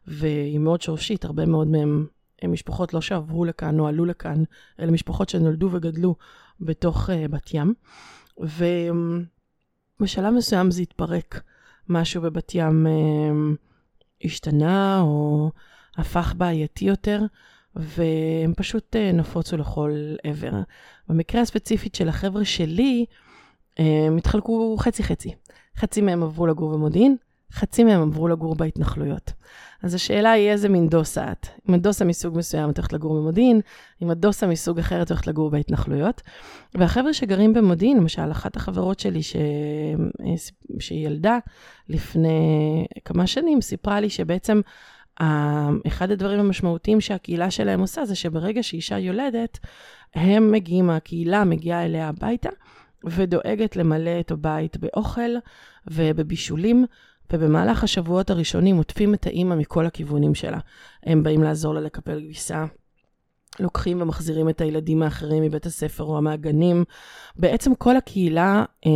והיא 0.06 0.58
מאוד 0.58 0.82
שורשית, 0.82 1.24
הרבה 1.24 1.46
מאוד 1.46 1.68
מהם 1.68 1.82
הם 1.82 2.06
משפחות 2.48 2.94
לא 2.94 3.00
שעברו 3.00 3.44
לכאן 3.44 3.80
או 3.80 3.86
עלו 3.86 4.04
לכאן, 4.04 4.44
אלה 4.80 4.90
משפחות 4.90 5.28
שנולדו 5.28 5.68
וגדלו 5.72 6.14
בתוך 6.60 7.10
uh, 7.10 7.28
בת 7.30 7.54
ים. 7.54 7.74
ובשלב 10.00 10.34
מסוים 10.34 10.70
זה 10.70 10.82
התפרק. 10.82 11.42
משהו 11.88 12.22
בבת 12.22 12.52
ים 12.54 12.86
uh, 12.86 13.56
השתנה 14.24 15.00
או 15.00 15.50
הפך 15.96 16.34
בעייתי 16.36 16.84
יותר, 16.84 17.22
והם 17.76 18.54
פשוט 18.56 18.96
uh, 18.96 19.16
נפוצו 19.16 19.56
לכל 19.56 20.14
עבר. 20.24 20.52
במקרה 21.08 21.40
הספציפית 21.40 21.94
של 21.94 22.08
החבר'ה 22.08 22.44
שלי, 22.44 23.04
הם 23.78 24.16
התחלקו 24.16 24.76
חצי-חצי. 24.78 25.34
חצי 25.76 26.00
מהם 26.00 26.22
עברו 26.22 26.46
לגור 26.46 26.72
במודיעין, 26.72 27.16
חצי 27.52 27.84
מהם 27.84 28.02
עברו 28.02 28.28
לגור 28.28 28.54
בהתנחלויות. 28.54 29.32
אז 29.82 29.94
השאלה 29.94 30.30
היא 30.30 30.50
איזה 30.50 30.68
מין 30.68 30.88
דוסה 30.88 31.32
את. 31.32 31.46
אם 31.68 31.74
את 31.74 31.82
דוסה 31.82 32.04
מסוג 32.04 32.38
מסוים 32.38 32.70
את 32.70 32.78
הולכת 32.78 32.92
לגור 32.92 33.20
במודיעין, 33.20 33.60
אם 34.02 34.12
את 34.12 34.16
דוסה 34.16 34.46
מסוג 34.46 34.78
אחר 34.78 35.02
את 35.02 35.10
הולכת 35.10 35.26
לגור 35.26 35.50
בהתנחלויות. 35.50 36.22
והחבר'ה 36.74 37.12
שגרים 37.12 37.52
במודיעין, 37.52 37.96
למשל, 37.96 38.30
אחת 38.30 38.56
החברות 38.56 39.00
שלי 39.00 39.22
ש... 39.22 39.36
שהיא 40.80 41.06
ילדה 41.06 41.38
לפני 41.88 42.86
כמה 43.04 43.26
שנים, 43.26 43.60
סיפרה 43.60 44.00
לי 44.00 44.10
שבעצם 44.10 44.60
אחד 45.86 46.10
הדברים 46.10 46.40
המשמעותיים 46.40 47.00
שהקהילה 47.00 47.50
שלהם 47.50 47.80
עושה 47.80 48.04
זה 48.04 48.14
שברגע 48.14 48.62
שאישה 48.62 48.98
יולדת, 48.98 49.58
הם 50.14 50.52
מגיעים, 50.52 50.90
הקהילה 50.90 51.44
מגיעה 51.44 51.84
אליה 51.84 52.08
הביתה. 52.08 52.50
ודואגת 53.04 53.76
למלא 53.76 54.20
את 54.20 54.30
הבית 54.30 54.76
באוכל 54.76 55.30
ובבישולים, 55.86 56.86
ובמהלך 57.32 57.84
השבועות 57.84 58.30
הראשונים 58.30 58.76
עוטפים 58.76 59.14
את 59.14 59.26
האימא 59.26 59.54
מכל 59.54 59.86
הכיוונים 59.86 60.34
שלה. 60.34 60.58
הם 61.02 61.22
באים 61.22 61.42
לעזור 61.42 61.74
לה 61.74 61.80
לקפל 61.80 62.20
גיסה, 62.20 62.64
לוקחים 63.60 64.02
ומחזירים 64.02 64.48
את 64.48 64.60
הילדים 64.60 65.02
האחרים 65.02 65.42
מבית 65.42 65.66
הספר 65.66 66.04
או 66.04 66.22
מהגנים. 66.22 66.84
בעצם 67.36 67.74
כל 67.74 67.96
הקהילה 67.96 68.64
אה, 68.86 68.90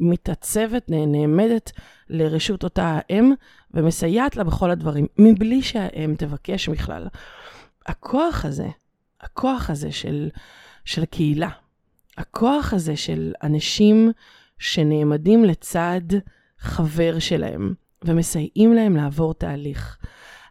מתעצבת, 0.00 0.84
נעמדת 0.88 1.72
לרשות 2.10 2.64
אותה 2.64 2.98
האם, 2.98 3.32
ומסייעת 3.74 4.36
לה 4.36 4.44
בכל 4.44 4.70
הדברים, 4.70 5.06
מבלי 5.18 5.62
שהאם 5.62 6.14
תבקש 6.18 6.68
בכלל. 6.68 7.06
הכוח 7.86 8.44
הזה, 8.44 8.68
הכוח 9.20 9.70
הזה 9.70 9.92
של, 9.92 10.28
של 10.84 11.02
הקהילה, 11.02 11.50
הכוח 12.18 12.72
הזה 12.72 12.96
של 12.96 13.32
אנשים 13.42 14.12
שנעמדים 14.58 15.44
לצד 15.44 16.00
חבר 16.58 17.18
שלהם 17.18 17.74
ומסייעים 18.04 18.72
להם 18.72 18.96
לעבור 18.96 19.34
תהליך. 19.34 19.98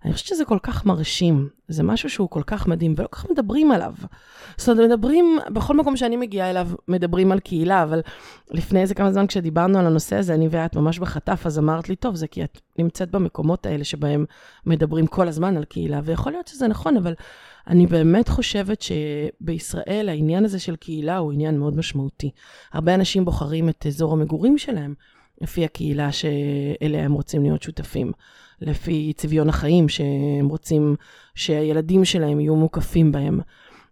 אני 0.06 0.14
חושבת 0.14 0.28
שזה 0.28 0.46
כל 0.46 0.60
כך 0.64 0.86
מרשים, 0.86 1.50
זה 1.68 1.84
משהו 1.84 2.10
שהוא 2.10 2.30
כל 2.30 2.44
כך 2.48 2.68
מדהים, 2.68 2.94
ולא 2.98 3.08
כל 3.08 3.16
כך 3.16 3.30
מדברים 3.32 3.72
עליו. 3.72 3.94
זאת 4.58 4.70
אומרת, 4.70 4.90
מדברים, 4.90 5.40
בכל 5.54 5.78
מקום 5.78 5.98
שאני 5.98 6.18
מגיעה 6.18 6.50
אליו, 6.50 6.70
מדברים 6.88 7.32
על 7.32 7.40
קהילה, 7.40 7.84
אבל 7.84 8.02
לפני 8.52 8.82
איזה 8.82 8.96
כמה 8.96 9.12
זמן 9.12 9.28
כשדיברנו 9.28 9.80
על 9.80 9.86
הנושא 9.86 10.16
הזה, 10.16 10.34
אני 10.34 10.48
ואת 10.52 10.76
ממש 10.76 11.00
בחטף, 11.00 11.42
אז 11.46 11.60
אמרת 11.60 11.90
לי, 11.90 11.96
טוב, 11.96 12.16
זה 12.16 12.28
כי 12.28 12.44
את 12.44 12.62
נמצאת 12.80 13.12
במקומות 13.12 13.66
האלה 13.66 13.84
שבהם 13.84 14.26
מדברים 14.66 15.08
כל 15.08 15.28
הזמן 15.28 15.58
על 15.58 15.64
קהילה, 15.64 16.02
ויכול 16.04 16.32
להיות 16.32 16.48
שזה 16.48 16.68
נכון, 16.68 16.98
אבל 16.98 17.14
אני 17.68 17.88
באמת 17.88 18.30
חושבת 18.30 18.82
שבישראל 18.82 20.10
העניין 20.10 20.46
הזה 20.46 20.60
של 20.60 20.76
קהילה 20.76 21.18
הוא 21.18 21.32
עניין 21.32 21.60
מאוד 21.60 21.78
משמעותי. 21.78 22.32
הרבה 22.74 22.96
אנשים 22.96 23.26
בוחרים 23.26 23.70
את 23.70 23.86
אזור 23.86 24.14
המגורים 24.14 24.58
שלהם 24.58 24.94
לפי 25.42 25.66
הקהילה 25.66 26.12
שאליה 26.12 27.06
הם 27.06 27.14
רוצים 27.14 27.44
להיות 27.44 27.64
שותפים, 27.64 28.12
לפי 28.62 29.14
צביון 29.16 29.50
החיים 29.50 29.90
שהם 29.90 30.48
רוצים 30.50 30.96
שהילדים 31.36 32.06
שלהם 32.06 32.40
יהיו 32.40 32.56
מוקפים 32.56 33.12
בהם. 33.12 33.40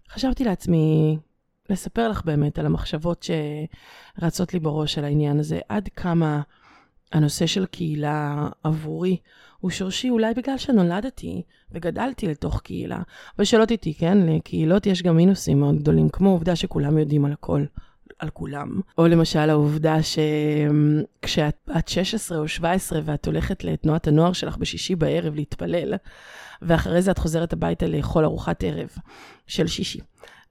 חשבתי 0.09 0.43
לעצמי 0.43 1.17
לספר 1.69 2.09
לך 2.09 2.25
באמת 2.25 2.59
על 2.59 2.65
המחשבות 2.65 3.27
שרצות 4.19 4.53
לי 4.53 4.59
בראש 4.59 4.97
על 4.97 5.05
העניין 5.05 5.39
הזה, 5.39 5.59
עד 5.69 5.89
כמה 5.95 6.41
הנושא 7.11 7.45
של 7.45 7.65
קהילה 7.65 8.47
עבורי 8.63 9.17
הוא 9.59 9.71
שורשי 9.71 10.09
אולי 10.09 10.33
בגלל 10.33 10.57
שנולדתי 10.57 11.41
וגדלתי 11.71 12.27
לתוך 12.27 12.61
קהילה. 12.61 13.01
ושאלות 13.39 13.71
איתי, 13.71 13.93
כן, 13.93 14.17
לקהילות 14.17 14.85
יש 14.85 15.03
גם 15.03 15.17
מינוסים 15.17 15.59
מאוד 15.59 15.75
גדולים, 15.75 16.09
כמו 16.09 16.29
העובדה 16.29 16.55
שכולם 16.55 16.97
יודעים 16.97 17.25
על 17.25 17.31
הכל. 17.31 17.63
על 18.19 18.29
כולם. 18.29 18.79
או 18.97 19.07
למשל 19.07 19.49
העובדה 19.49 19.97
שכשאת 20.03 21.87
16 21.87 22.37
או 22.37 22.47
17 22.47 22.99
ואת 23.05 23.25
הולכת 23.25 23.63
לתנועת 23.63 24.07
הנוער 24.07 24.33
שלך 24.33 24.57
בשישי 24.57 24.95
בערב 24.95 25.35
להתפלל, 25.35 25.93
ואחרי 26.61 27.01
זה 27.01 27.11
את 27.11 27.17
חוזרת 27.17 27.53
הביתה 27.53 27.87
לאכול 27.87 28.25
ארוחת 28.25 28.63
ערב 28.63 28.89
של 29.47 29.67
שישי. 29.67 29.99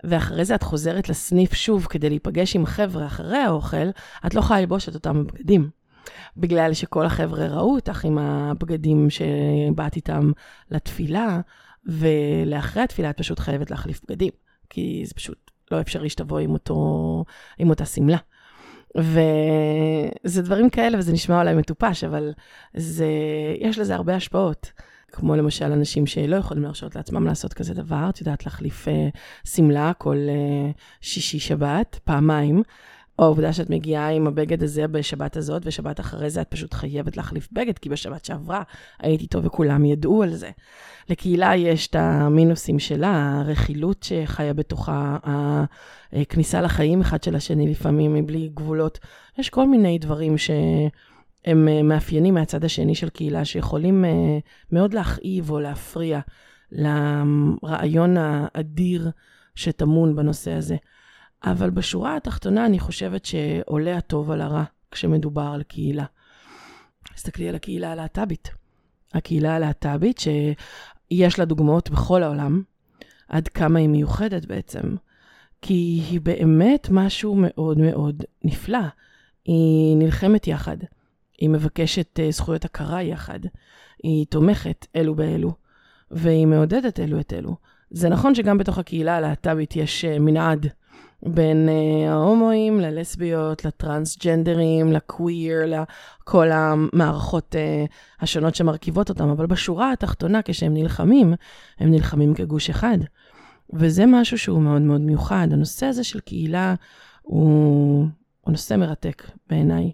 ואחרי 0.04 0.44
זה 0.44 0.54
את 0.54 0.62
חוזרת 0.62 1.08
לסניף 1.08 1.54
שוב 1.54 1.86
כדי 1.90 2.08
להיפגש 2.08 2.56
עם 2.56 2.62
החבר'ה 2.62 3.06
אחרי 3.06 3.38
האוכל, 3.38 3.86
את 4.26 4.34
לא 4.34 4.40
יכולה 4.40 4.60
ללבוש 4.60 4.88
את 4.88 4.94
אותם 4.94 5.26
בגדים. 5.26 5.70
בגלל 6.36 6.72
שכל 6.72 7.06
החבר'ה 7.06 7.46
ראו 7.46 7.74
אותך 7.74 8.04
עם 8.04 8.18
הבגדים 8.18 9.08
שבאת 9.10 9.96
איתם 9.96 10.32
לתפילה, 10.70 11.40
ולאחרי 11.86 12.82
התפילה 12.82 13.10
את 13.10 13.18
פשוט 13.18 13.38
חייבת 13.38 13.70
להחליף 13.70 14.00
בגדים, 14.08 14.32
כי 14.70 15.02
זה 15.06 15.14
פשוט 15.14 15.41
לא 15.72 15.80
אפשרי 15.80 16.08
שתבוא 16.08 16.38
עם, 16.38 16.52
אותו, 16.52 17.24
עם 17.58 17.70
אותה 17.70 17.84
שמלה. 17.84 18.18
וזה 18.96 20.42
דברים 20.42 20.70
כאלה, 20.70 20.98
וזה 20.98 21.12
נשמע 21.12 21.40
אולי 21.40 21.54
מטופש, 21.54 22.04
אבל 22.04 22.32
זה, 22.74 23.06
יש 23.58 23.78
לזה 23.78 23.94
הרבה 23.94 24.16
השפעות. 24.16 24.72
כמו 25.12 25.36
למשל 25.36 25.72
אנשים 25.72 26.06
שלא 26.06 26.36
יכולים 26.36 26.62
להרשות 26.62 26.96
לעצמם 26.96 27.26
לעשות 27.26 27.54
כזה 27.54 27.74
דבר, 27.74 28.06
את 28.08 28.20
יודעת, 28.20 28.46
להחליף 28.46 28.88
uh, 28.88 28.90
שמלה 29.48 29.92
כל 29.98 30.16
uh, 30.16 30.78
שישי-שבת, 31.00 32.00
פעמיים, 32.04 32.62
או 33.18 33.24
העובדה 33.24 33.52
שאת 33.52 33.70
מגיעה 33.70 34.10
עם 34.10 34.26
הבגד 34.26 34.62
הזה 34.62 34.88
בשבת 34.88 35.36
הזאת, 35.36 35.62
ושבת 35.64 36.00
אחרי 36.00 36.30
זה 36.30 36.40
את 36.40 36.48
פשוט 36.48 36.74
חייבת 36.74 37.16
להחליף 37.16 37.48
בגד, 37.52 37.78
כי 37.78 37.88
בשבת 37.88 38.24
שעברה 38.24 38.62
הייתי 39.00 39.24
איתו 39.24 39.42
וכולם 39.42 39.84
ידעו 39.84 40.22
על 40.22 40.34
זה. 40.34 40.50
לקהילה 41.08 41.56
יש 41.56 41.86
את 41.86 41.94
המינוסים 41.94 42.78
שלה, 42.78 43.40
הרכילות 43.40 44.02
שחיה 44.02 44.54
בתוכה, 44.54 45.16
הכניסה 46.12 46.60
לחיים 46.60 47.00
אחד 47.00 47.22
של 47.22 47.36
השני 47.36 47.70
לפעמים 47.70 48.14
מבלי 48.14 48.50
גבולות. 48.54 48.98
יש 49.38 49.50
כל 49.50 49.68
מיני 49.68 49.98
דברים 49.98 50.38
שהם 50.38 51.88
מאפיינים 51.88 52.34
מהצד 52.34 52.64
השני 52.64 52.94
של 52.94 53.08
קהילה, 53.08 53.44
שיכולים 53.44 54.04
אה, 54.04 54.38
מאוד 54.72 54.94
להכאיב 54.94 55.50
או 55.50 55.60
להפריע 55.60 56.20
לרעיון 56.72 58.16
האדיר 58.16 59.10
שטמון 59.54 60.16
בנושא 60.16 60.52
הזה. 60.52 60.76
אבל 61.44 61.70
בשורה 61.70 62.16
התחתונה 62.16 62.66
אני 62.66 62.78
חושבת 62.78 63.24
שעולה 63.24 63.96
הטוב 63.96 64.30
על 64.30 64.40
הרע 64.40 64.64
כשמדובר 64.90 65.50
על 65.54 65.62
קהילה. 65.62 66.04
תסתכלי 67.14 67.48
על 67.48 67.54
הקהילה 67.54 67.92
הלהט"בית. 67.92 68.50
הקהילה 69.14 69.56
הלהט"בית 69.56 70.18
שיש 70.18 71.38
לה 71.38 71.44
דוגמאות 71.44 71.90
בכל 71.90 72.22
העולם, 72.22 72.62
עד 73.28 73.48
כמה 73.48 73.78
היא 73.78 73.88
מיוחדת 73.88 74.44
בעצם. 74.44 74.96
כי 75.62 76.02
היא 76.10 76.20
באמת 76.20 76.88
משהו 76.90 77.34
מאוד 77.38 77.78
מאוד 77.78 78.24
נפלא. 78.44 78.78
היא 79.44 79.96
נלחמת 79.96 80.46
יחד, 80.46 80.76
היא 81.38 81.50
מבקשת 81.50 82.18
uh, 82.18 82.32
זכויות 82.32 82.64
הכרה 82.64 83.02
יחד, 83.02 83.38
היא 84.02 84.26
תומכת 84.26 84.86
אלו 84.96 85.14
באלו, 85.14 85.52
והיא 86.10 86.46
מעודדת 86.46 87.00
אלו 87.00 87.20
את 87.20 87.32
אלו. 87.32 87.56
זה 87.90 88.08
נכון 88.08 88.34
שגם 88.34 88.58
בתוך 88.58 88.78
הקהילה 88.78 89.16
הלהט"בית 89.16 89.76
יש 89.76 90.04
uh, 90.04 90.18
מנעד 90.18 90.66
בין 91.22 91.68
uh, 91.68 92.10
ההומואים 92.10 92.80
ללסביות, 92.80 93.64
לטרנסג'נדרים, 93.64 94.92
לקוויר, 94.92 95.58
לכל 95.66 96.50
המערכות 96.50 97.54
uh, 97.54 97.92
השונות 98.20 98.54
שמרכיבות 98.54 99.08
אותם, 99.08 99.28
אבל 99.28 99.46
בשורה 99.46 99.92
התחתונה, 99.92 100.40
כשהם 100.44 100.74
נלחמים, 100.74 101.34
הם 101.78 101.90
נלחמים 101.90 102.34
כגוש 102.34 102.70
אחד. 102.70 102.98
וזה 103.72 104.04
משהו 104.06 104.38
שהוא 104.38 104.60
מאוד 104.60 104.82
מאוד 104.82 105.00
מיוחד. 105.00 105.48
הנושא 105.50 105.86
הזה 105.86 106.04
של 106.04 106.20
קהילה 106.20 106.74
הוא, 107.22 108.06
הוא 108.40 108.52
נושא 108.52 108.74
מרתק 108.74 109.22
בעיניי. 109.50 109.92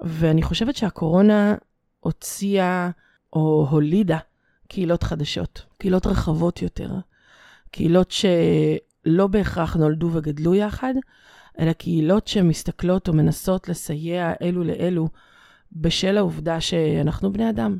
ואני 0.00 0.42
חושבת 0.42 0.76
שהקורונה 0.76 1.54
הוציאה 2.00 2.90
או 3.32 3.66
הולידה 3.70 4.18
קהילות 4.68 5.02
חדשות, 5.02 5.66
קהילות 5.78 6.06
רחבות 6.06 6.62
יותר, 6.62 6.90
קהילות 7.70 8.10
ש... 8.10 8.24
לא 9.06 9.26
בהכרח 9.26 9.76
נולדו 9.76 10.10
וגדלו 10.12 10.54
יחד, 10.54 10.94
אלא 11.58 11.72
קהילות 11.72 12.28
שמסתכלות 12.28 13.08
או 13.08 13.12
מנסות 13.12 13.68
לסייע 13.68 14.32
אלו 14.42 14.64
לאלו 14.64 15.08
בשל 15.72 16.16
העובדה 16.16 16.60
שאנחנו 16.60 17.32
בני 17.32 17.50
אדם, 17.50 17.78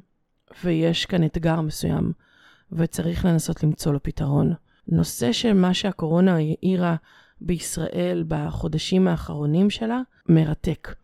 ויש 0.64 1.06
כאן 1.06 1.24
אתגר 1.24 1.60
מסוים, 1.60 2.12
וצריך 2.72 3.24
לנסות 3.24 3.62
למצוא 3.62 3.92
לו 3.92 4.02
פתרון. 4.02 4.54
נושא 4.88 5.32
של 5.32 5.52
מה 5.52 5.74
שהקורונה 5.74 6.34
העירה 6.34 6.96
בישראל 7.40 8.24
בחודשים 8.28 9.08
האחרונים 9.08 9.70
שלה, 9.70 10.00
מרתק. 10.28 10.94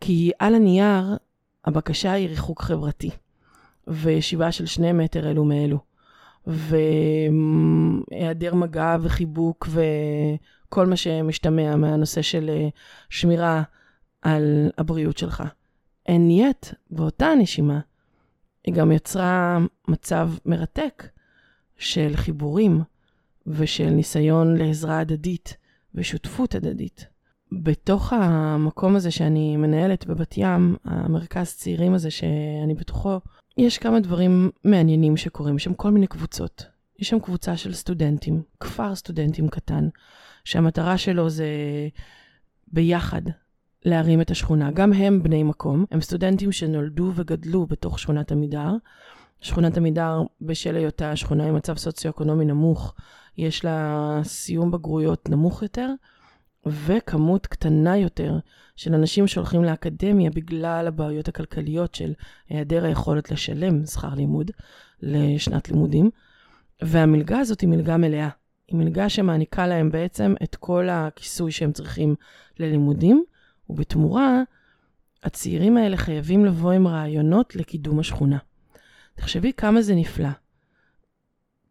כי 0.00 0.30
על 0.38 0.54
הנייר, 0.54 1.16
הבקשה 1.64 2.12
היא 2.12 2.28
ריחוק 2.28 2.62
חברתי, 2.62 3.10
וישיבה 3.86 4.52
של 4.52 4.66
שני 4.66 4.92
מטר 4.92 5.30
אלו 5.30 5.44
מאלו. 5.44 5.89
והיעדר 8.10 8.54
מגע 8.54 8.96
וחיבוק 9.00 9.68
וכל 9.70 10.86
מה 10.86 10.96
שמשתמע 10.96 11.76
מהנושא 11.76 12.22
של 12.22 12.50
אה, 12.50 12.68
שמירה 13.08 13.62
על 14.22 14.70
הבריאות 14.78 15.18
שלך. 15.18 15.42
And 16.08 16.30
yet, 16.40 16.74
באותה 16.90 17.28
נשימה, 17.38 17.80
היא 18.64 18.74
גם 18.74 18.92
יצרה 18.92 19.58
מצב 19.88 20.30
מרתק 20.46 21.08
של 21.78 22.12
חיבורים 22.14 22.82
ושל 23.46 23.90
ניסיון 23.90 24.56
לעזרה 24.56 24.98
הדדית 24.98 25.56
ושותפות 25.94 26.54
הדדית. 26.54 27.06
בתוך 27.52 28.12
המקום 28.12 28.96
הזה 28.96 29.10
שאני 29.10 29.56
מנהלת 29.56 30.06
בבת 30.06 30.34
ים, 30.36 30.76
המרכז 30.84 31.54
צעירים 31.54 31.94
הזה 31.94 32.10
שאני 32.10 32.74
בתוכו, 32.74 33.20
יש 33.60 33.78
כמה 33.78 34.00
דברים 34.00 34.50
מעניינים 34.64 35.16
שקורים, 35.16 35.56
יש 35.56 35.64
שם 35.64 35.74
כל 35.74 35.90
מיני 35.90 36.06
קבוצות. 36.06 36.66
יש 36.98 37.08
שם 37.08 37.20
קבוצה 37.20 37.56
של 37.56 37.74
סטודנטים, 37.74 38.42
כפר 38.60 38.94
סטודנטים 38.94 39.48
קטן, 39.48 39.88
שהמטרה 40.44 40.98
שלו 40.98 41.30
זה 41.30 41.46
ביחד 42.72 43.22
להרים 43.84 44.20
את 44.20 44.30
השכונה. 44.30 44.70
גם 44.70 44.92
הם 44.92 45.22
בני 45.22 45.42
מקום, 45.42 45.84
הם 45.90 46.00
סטודנטים 46.00 46.52
שנולדו 46.52 47.12
וגדלו 47.14 47.66
בתוך 47.66 47.98
שכונת 47.98 48.32
עמידר. 48.32 48.72
שכונת 49.40 49.76
עמידר, 49.76 50.22
בשל 50.42 50.76
היותה 50.76 51.16
שכונה 51.16 51.44
עם 51.46 51.54
מצב 51.54 51.76
סוציו-אקונומי 51.76 52.44
נמוך, 52.44 52.94
יש 53.38 53.64
לה 53.64 54.20
סיום 54.24 54.70
בגרויות 54.70 55.28
נמוך 55.28 55.62
יותר, 55.62 55.88
וכמות 56.66 57.46
קטנה 57.46 57.96
יותר 57.96 58.38
של 58.76 58.94
אנשים 58.94 59.26
שהולכים 59.26 59.64
לאקדמיה 59.64 60.30
בגלל 60.30 60.86
הבעיות 60.86 61.28
הכלכליות 61.28 61.94
של 61.94 62.12
היעדר 62.48 62.84
היכולת 62.84 63.30
לשלם 63.30 63.86
שכר 63.86 64.14
לימוד 64.14 64.50
לשנת 65.02 65.68
לימודים. 65.68 66.10
והמלגה 66.82 67.38
הזאת 67.38 67.60
היא 67.60 67.68
מלגה 67.68 67.96
מלאה. 67.96 68.28
היא 68.68 68.76
מלגה 68.76 69.08
שמעניקה 69.08 69.66
להם 69.66 69.90
בעצם 69.90 70.34
את 70.42 70.56
כל 70.56 70.88
הכיסוי 70.88 71.52
שהם 71.52 71.72
צריכים 71.72 72.14
ללימודים, 72.58 73.24
ובתמורה, 73.70 74.42
הצעירים 75.22 75.76
האלה 75.76 75.96
חייבים 75.96 76.44
לבוא 76.44 76.72
עם 76.72 76.86
רעיונות 76.86 77.56
לקידום 77.56 77.98
השכונה. 77.98 78.38
תחשבי 79.14 79.52
כמה 79.52 79.82
זה 79.82 79.94
נפלא. 79.94 80.28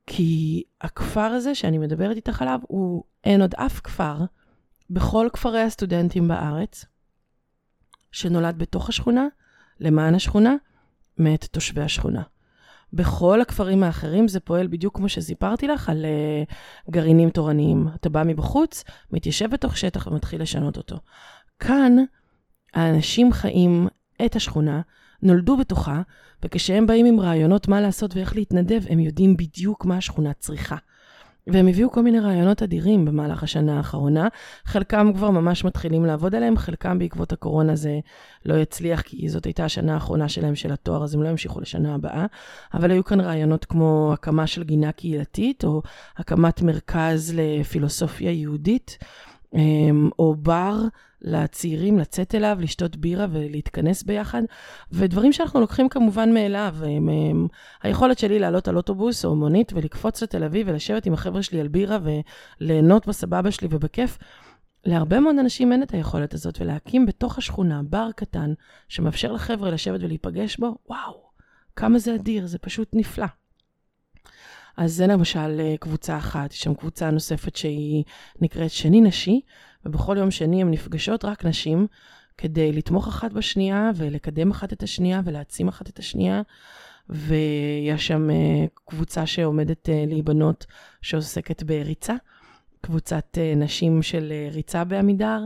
כי 0.07 0.63
הכפר 0.81 1.21
הזה 1.21 1.55
שאני 1.55 1.77
מדברת 1.77 2.15
איתך 2.15 2.41
עליו, 2.41 2.59
הוא 2.67 3.03
אין 3.23 3.41
עוד 3.41 3.55
אף 3.55 3.79
כפר 3.79 4.17
בכל 4.89 5.27
כפרי 5.33 5.61
הסטודנטים 5.61 6.27
בארץ, 6.27 6.85
שנולד 8.11 8.57
בתוך 8.57 8.89
השכונה, 8.89 9.27
למען 9.79 10.15
השכונה, 10.15 10.55
מאת 11.17 11.45
תושבי 11.45 11.81
השכונה. 11.81 12.21
בכל 12.93 13.41
הכפרים 13.41 13.83
האחרים 13.83 14.27
זה 14.27 14.39
פועל 14.39 14.67
בדיוק 14.67 14.95
כמו 14.95 15.09
שסיפרתי 15.09 15.67
לך 15.67 15.89
על 15.89 16.05
uh, 16.05 16.91
גרעינים 16.91 17.29
תורניים. 17.29 17.87
אתה 17.95 18.09
בא 18.09 18.23
מבחוץ, 18.25 18.83
מתיישב 19.11 19.49
בתוך 19.51 19.77
שטח 19.77 20.07
ומתחיל 20.07 20.41
לשנות 20.41 20.77
אותו. 20.77 20.99
כאן 21.59 21.95
האנשים 22.73 23.33
חיים 23.33 23.87
את 24.25 24.35
השכונה, 24.35 24.81
נולדו 25.21 25.57
בתוכה, 25.57 26.01
וכשהם 26.43 26.87
באים 26.87 27.05
עם 27.05 27.19
רעיונות 27.19 27.67
מה 27.67 27.81
לעשות 27.81 28.15
ואיך 28.15 28.35
להתנדב, 28.35 28.81
הם 28.89 28.99
יודעים 28.99 29.37
בדיוק 29.37 29.85
מה 29.85 29.97
השכונה 29.97 30.33
צריכה. 30.33 30.75
והם 31.47 31.67
הביאו 31.67 31.91
כל 31.91 32.03
מיני 32.03 32.19
רעיונות 32.19 32.63
אדירים 32.63 33.05
במהלך 33.05 33.43
השנה 33.43 33.77
האחרונה. 33.77 34.27
חלקם 34.65 35.13
כבר 35.13 35.29
ממש 35.29 35.65
מתחילים 35.65 36.05
לעבוד 36.05 36.35
עליהם, 36.35 36.57
חלקם 36.57 36.99
בעקבות 36.99 37.31
הקורונה 37.33 37.75
זה 37.75 37.99
לא 38.45 38.53
יצליח, 38.53 39.01
כי 39.01 39.29
זאת 39.29 39.45
הייתה 39.45 39.65
השנה 39.65 39.93
האחרונה 39.93 40.29
שלהם 40.29 40.55
של 40.55 40.71
התואר, 40.71 41.03
אז 41.03 41.15
הם 41.15 41.23
לא 41.23 41.29
ימשיכו 41.29 41.61
לשנה 41.61 41.95
הבאה. 41.95 42.25
אבל 42.73 42.91
היו 42.91 43.03
כאן 43.03 43.21
רעיונות 43.21 43.65
כמו 43.65 44.11
הקמה 44.13 44.47
של 44.47 44.63
גינה 44.63 44.91
קהילתית, 44.91 45.63
או 45.63 45.81
הקמת 46.17 46.61
מרכז 46.61 47.33
לפילוסופיה 47.35 48.31
יהודית, 48.31 48.97
אמ, 49.53 50.09
או 50.19 50.35
בר 50.35 50.77
לצעירים 51.21 51.99
לצאת 51.99 52.35
אליו, 52.35 52.57
לשתות 52.61 52.95
בירה 52.95 53.25
ולהתכנס 53.31 54.03
ביחד, 54.03 54.41
ודברים 54.91 55.33
שאנחנו 55.33 55.59
לוקחים 55.59 55.89
כמובן 55.89 56.33
מאליו. 56.33 56.75
הם, 56.81 57.09
הם, 57.09 57.47
היכולת 57.83 58.19
שלי 58.19 58.39
לעלות 58.39 58.67
על 58.67 58.77
אוטובוס 58.77 59.25
או 59.25 59.35
מונית 59.35 59.73
ולקפוץ 59.73 60.23
לתל 60.23 60.43
אביב 60.43 60.67
ולשבת 60.69 61.05
עם 61.05 61.13
החבר'ה 61.13 61.43
שלי 61.43 61.59
על 61.59 61.67
בירה 61.67 61.97
וליהנות 62.61 63.07
בסבבה 63.07 63.51
שלי 63.51 63.67
ובכיף. 63.71 64.17
להרבה 64.85 65.19
מאוד 65.19 65.35
אנשים 65.39 65.71
אין 65.71 65.83
את 65.83 65.91
היכולת 65.91 66.33
הזאת, 66.33 66.61
ולהקים 66.61 67.05
בתוך 67.05 67.37
השכונה 67.37 67.81
בר 67.83 68.09
קטן 68.15 68.53
שמאפשר 68.87 69.31
לחבר'ה 69.31 69.71
לשבת 69.71 69.99
ולהיפגש 70.03 70.57
בו, 70.57 70.75
וואו, 70.89 71.29
כמה 71.75 71.99
זה 71.99 72.15
אדיר, 72.15 72.47
זה 72.47 72.57
פשוט 72.57 72.89
נפלא. 72.93 73.25
אז 74.77 74.93
זה 74.93 75.07
למשל 75.07 75.59
אה, 75.59 75.75
קבוצה 75.79 76.17
אחת, 76.17 76.53
יש 76.53 76.61
שם 76.61 76.73
קבוצה 76.73 77.11
נוספת 77.11 77.55
שהיא 77.55 78.03
נקראת 78.41 78.71
שני 78.71 79.01
נשי, 79.01 79.41
ובכל 79.85 80.17
יום 80.17 80.31
שני 80.31 80.61
הן 80.61 80.71
נפגשות 80.71 81.25
רק 81.25 81.45
נשים, 81.45 81.87
כדי 82.37 82.71
לתמוך 82.71 83.07
אחת 83.07 83.33
בשנייה 83.33 83.91
ולקדם 83.95 84.51
אחת 84.51 84.73
את 84.73 84.83
השנייה 84.83 85.21
ולהעצים 85.25 85.67
אחת 85.67 85.89
את 85.89 85.99
השנייה. 85.99 86.41
ויש 87.09 88.07
שם 88.07 88.29
אה, 88.29 88.65
קבוצה 88.85 89.25
שעומדת 89.25 89.89
אה, 89.89 90.03
להיבנות 90.07 90.65
שעוסקת 91.01 91.63
בריצה, 91.63 92.15
קבוצת 92.81 93.37
נשים 93.55 94.01
של 94.01 94.33
ריצה 94.51 94.83
בעמידר, 94.83 95.45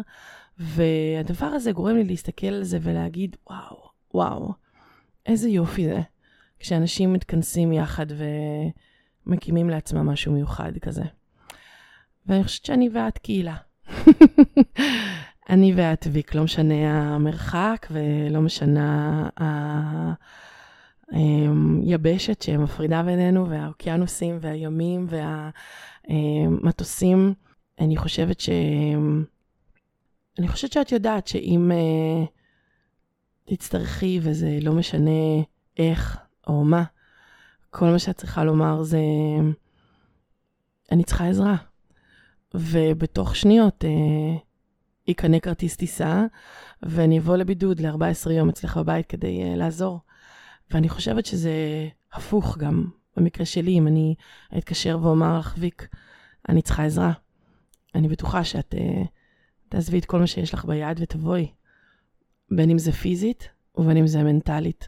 והדבר 0.57 1.45
הזה 1.45 1.71
גורם 1.71 1.95
לי 1.95 2.03
להסתכל 2.03 2.47
על 2.47 2.63
זה 2.63 2.77
ולהגיד, 2.81 3.35
וואו, 3.49 3.89
וואו, 4.13 4.53
איזה 5.25 5.49
יופי 5.49 5.85
זה, 5.85 6.01
כשאנשים 6.59 7.13
מתכנסים 7.13 7.73
יחד 7.73 8.05
ו... 8.11 8.23
מקימים 9.25 9.69
לעצמם 9.69 10.09
משהו 10.09 10.33
מיוחד 10.33 10.71
כזה. 10.81 11.03
ואני 12.25 12.43
חושבת 12.43 12.65
שאני 12.65 12.89
ואת 12.93 13.17
קהילה. 13.17 13.55
אני 15.49 15.73
ואת 15.75 16.07
ויק, 16.11 16.35
לא 16.35 16.43
משנה 16.43 17.13
המרחק 17.13 17.87
ולא 17.91 18.41
משנה 18.41 19.29
היבשת 21.11 22.41
שמפרידה 22.41 23.03
בינינו, 23.03 23.49
והאוקיינוסים 23.49 24.37
והימים 24.41 25.07
והמטוסים. 26.09 27.33
אני 27.79 27.97
חושבת 27.97 28.39
ש... 28.39 28.49
אני 30.39 30.47
חושבת 30.47 30.71
שאת 30.71 30.91
יודעת 30.91 31.27
שאם 31.27 31.71
uh, 31.71 32.27
תצטרכי, 33.45 34.19
וזה 34.23 34.59
לא 34.61 34.73
משנה 34.73 35.41
איך 35.77 36.17
או 36.47 36.63
מה, 36.63 36.83
כל 37.75 37.85
מה 37.85 37.99
שאת 37.99 38.17
צריכה 38.17 38.43
לומר 38.43 38.83
זה, 38.83 38.99
אני 40.91 41.03
צריכה 41.03 41.27
עזרה. 41.27 41.55
ובתוך 42.53 43.35
שניות 43.35 43.85
אה, 43.85 44.37
יקנה 45.07 45.39
כרטיס 45.39 45.75
טיסה, 45.75 46.25
ואני 46.83 47.19
אבוא 47.19 47.37
לבידוד 47.37 47.79
ל-14 47.79 48.31
יום 48.31 48.49
אצלך 48.49 48.77
בבית 48.77 49.05
כדי 49.05 49.43
אה, 49.43 49.55
לעזור. 49.55 49.99
ואני 50.71 50.89
חושבת 50.89 51.25
שזה 51.25 51.51
הפוך 52.13 52.57
גם, 52.57 52.85
במקרה 53.17 53.45
שלי, 53.45 53.77
אם 53.77 53.87
אני 53.87 54.15
אתקשר 54.57 54.99
ואומר 55.01 55.39
לך, 55.39 55.55
ויק, 55.57 55.87
אני 56.49 56.61
צריכה 56.61 56.85
עזרה. 56.85 57.13
אני 57.95 58.07
בטוחה 58.07 58.43
שאת 58.43 58.75
אה, 58.77 59.03
תעזבי 59.69 59.99
את 59.99 60.05
כל 60.05 60.19
מה 60.19 60.27
שיש 60.27 60.53
לך 60.53 60.65
ביד 60.65 60.97
ותבואי. 61.01 61.51
בין 62.51 62.69
אם 62.69 62.77
זה 62.77 62.91
פיזית 62.91 63.49
ובין 63.75 63.97
אם 63.97 64.07
זה 64.07 64.23
מנטלית. 64.23 64.87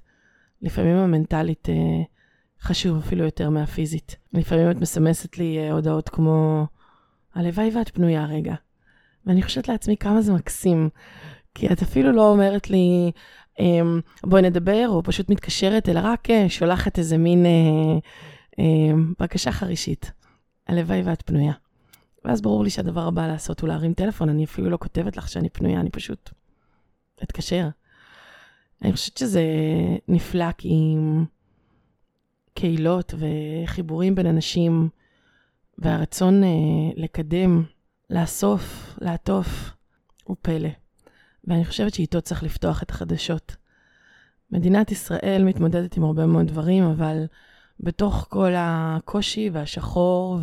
לפעמים 0.61 0.95
המנטלית 0.95 1.69
אה, 1.69 2.14
חשוב 2.65 2.97
אפילו 2.97 3.23
יותר 3.23 3.49
מהפיזית. 3.49 4.15
לפעמים 4.33 4.71
את 4.71 4.75
מסמסת 4.75 5.37
לי 5.37 5.59
אה, 5.59 5.71
הודעות 5.71 6.09
כמו, 6.09 6.67
הלוואי 7.35 7.71
ואת 7.73 7.89
פנויה 7.89 8.25
רגע. 8.25 8.55
ואני 9.25 9.43
חושבת 9.43 9.67
לעצמי 9.67 9.97
כמה 9.97 10.21
זה 10.21 10.33
מקסים, 10.33 10.89
כי 11.55 11.67
את 11.67 11.81
אפילו 11.81 12.11
לא 12.11 12.29
אומרת 12.31 12.69
לי, 12.69 13.11
אמ, 13.59 13.99
בואי 14.23 14.41
נדבר, 14.41 14.85
או 14.89 15.03
פשוט 15.03 15.29
מתקשרת, 15.29 15.89
אלא 15.89 15.99
רק 16.03 16.29
אה, 16.29 16.49
שולחת 16.49 16.99
איזה 16.99 17.17
מין 17.17 17.45
אה, 17.45 17.51
אה, 18.59 18.93
בקשה 19.19 19.51
חרישית. 19.51 20.11
הלוואי 20.67 21.01
ואת 21.01 21.21
פנויה. 21.21 21.53
ואז 22.25 22.41
ברור 22.41 22.63
לי 22.63 22.69
שהדבר 22.69 23.07
הבא 23.07 23.27
לעשות 23.27 23.59
הוא 23.59 23.67
להרים 23.67 23.93
טלפון, 23.93 24.29
אני 24.29 24.43
אפילו 24.43 24.69
לא 24.69 24.77
כותבת 24.77 25.17
לך 25.17 25.29
שאני 25.29 25.49
פנויה, 25.49 25.79
אני 25.79 25.89
פשוט 25.89 26.29
אתקשר. 27.23 27.67
אני 28.81 28.91
חושבת 28.91 29.17
שזה 29.17 29.43
נפלא, 30.07 30.51
כי 30.51 30.95
קהילות 32.55 33.13
וחיבורים 33.17 34.15
בין 34.15 34.25
אנשים, 34.25 34.89
והרצון 35.77 36.43
אה, 36.43 36.49
לקדם, 36.95 37.63
לאסוף, 38.09 38.95
לעטוף, 39.01 39.71
הוא 40.23 40.35
פלא. 40.41 40.69
ואני 41.47 41.65
חושבת 41.65 41.93
שאיתו 41.93 42.21
צריך 42.21 42.43
לפתוח 42.43 42.83
את 42.83 42.89
החדשות. 42.89 43.55
מדינת 44.51 44.91
ישראל 44.91 45.43
מתמודדת 45.43 45.97
עם 45.97 46.03
הרבה 46.03 46.25
מאוד 46.25 46.47
דברים, 46.47 46.83
אבל 46.83 47.25
בתוך 47.79 48.27
כל 48.29 48.51
הקושי 48.57 49.49
והשחור, 49.53 50.39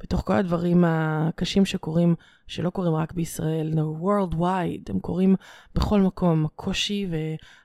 ובתוך 0.00 0.20
כל 0.20 0.32
הדברים 0.36 0.84
הקשים 0.86 1.64
שקורים, 1.64 2.14
שלא 2.46 2.70
קורים 2.70 2.94
רק 2.94 3.12
בישראל, 3.12 3.72
no, 3.72 4.02
worldwide, 4.02 4.90
הם 4.90 5.00
קורים 5.00 5.36
בכל 5.74 6.00
מקום, 6.00 6.44
הקושי 6.44 7.06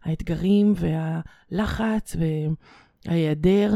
והאתגרים 0.06 0.74
והלחץ, 0.76 2.16
ההיעדר 3.08 3.74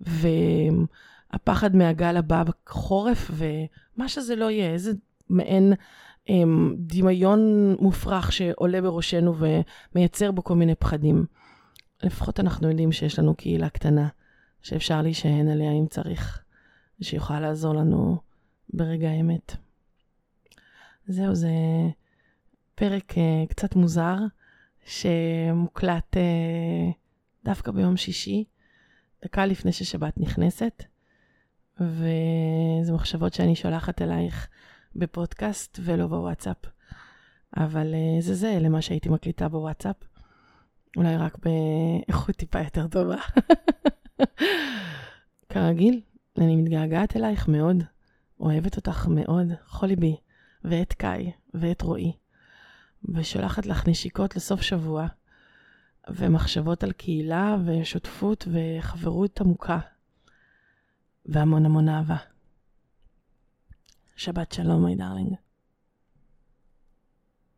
והפחד 0.00 1.76
מהגל 1.76 2.16
הבא 2.16 2.44
בחורף, 2.44 3.30
ומה 3.34 4.08
שזה 4.08 4.36
לא 4.36 4.50
יהיה, 4.50 4.72
איזה 4.72 4.92
מעין 5.30 5.72
הם, 6.28 6.74
דמיון 6.78 7.74
מופרך 7.80 8.32
שעולה 8.32 8.82
בראשנו 8.82 9.34
ומייצר 9.94 10.30
בו 10.30 10.44
כל 10.44 10.54
מיני 10.54 10.74
פחדים. 10.74 11.26
לפחות 12.02 12.40
אנחנו 12.40 12.68
יודעים 12.68 12.92
שיש 12.92 13.18
לנו 13.18 13.34
קהילה 13.34 13.68
קטנה, 13.68 14.08
שאפשר 14.62 15.02
להישען 15.02 15.48
עליה 15.48 15.72
אם 15.72 15.86
צריך, 15.90 16.42
ושיכולה 17.00 17.40
לעזור 17.40 17.74
לנו 17.74 18.16
ברגע 18.72 19.08
האמת. 19.08 19.56
זהו, 21.06 21.34
זה 21.34 21.50
פרק 22.74 23.12
uh, 23.12 23.48
קצת 23.48 23.76
מוזר, 23.76 24.16
שמוקלט 24.84 26.16
uh, 26.16 26.92
דווקא 27.44 27.70
ביום 27.70 27.96
שישי. 27.96 28.44
דקה 29.24 29.46
לפני 29.46 29.72
ששבת 29.72 30.18
נכנסת, 30.18 30.82
וזה 31.80 32.92
מחשבות 32.92 33.34
שאני 33.34 33.56
שולחת 33.56 34.02
אלייך 34.02 34.48
בפודקאסט 34.96 35.78
ולא 35.82 36.06
בוואטסאפ. 36.06 36.56
אבל 37.56 37.94
אה, 37.94 38.20
זה 38.20 38.34
זה 38.34 38.58
למה 38.60 38.82
שהייתי 38.82 39.08
מקליטה 39.08 39.48
בוואטסאפ. 39.48 39.96
אולי 40.96 41.16
רק 41.16 41.36
באיכות 41.38 42.36
טיפה 42.36 42.60
יותר 42.60 42.86
טובה. 42.86 43.16
כרגיל, 45.52 46.00
אני 46.38 46.56
מתגעגעת 46.56 47.16
אלייך 47.16 47.48
מאוד, 47.48 47.84
אוהבת 48.40 48.76
אותך 48.76 49.06
מאוד, 49.06 49.46
בכל 49.66 49.86
ליבי, 49.86 50.16
ואת 50.64 50.92
קאי, 50.92 51.32
ואת 51.54 51.82
רועי, 51.82 52.12
ושולחת 53.14 53.66
לך 53.66 53.88
נשיקות 53.88 54.36
לסוף 54.36 54.62
שבוע, 54.62 55.06
ומחשבות 56.10 56.84
על 56.84 56.92
קהילה 56.92 57.56
ושותפות 57.66 58.48
וחברות 58.52 59.40
עמוקה, 59.40 59.78
והמון 61.26 61.66
המון 61.66 61.88
אהבה. 61.88 62.16
שבת 64.16 64.52
שלום, 64.52 64.84
מי 64.84 64.96
דרלינג. 64.96 65.47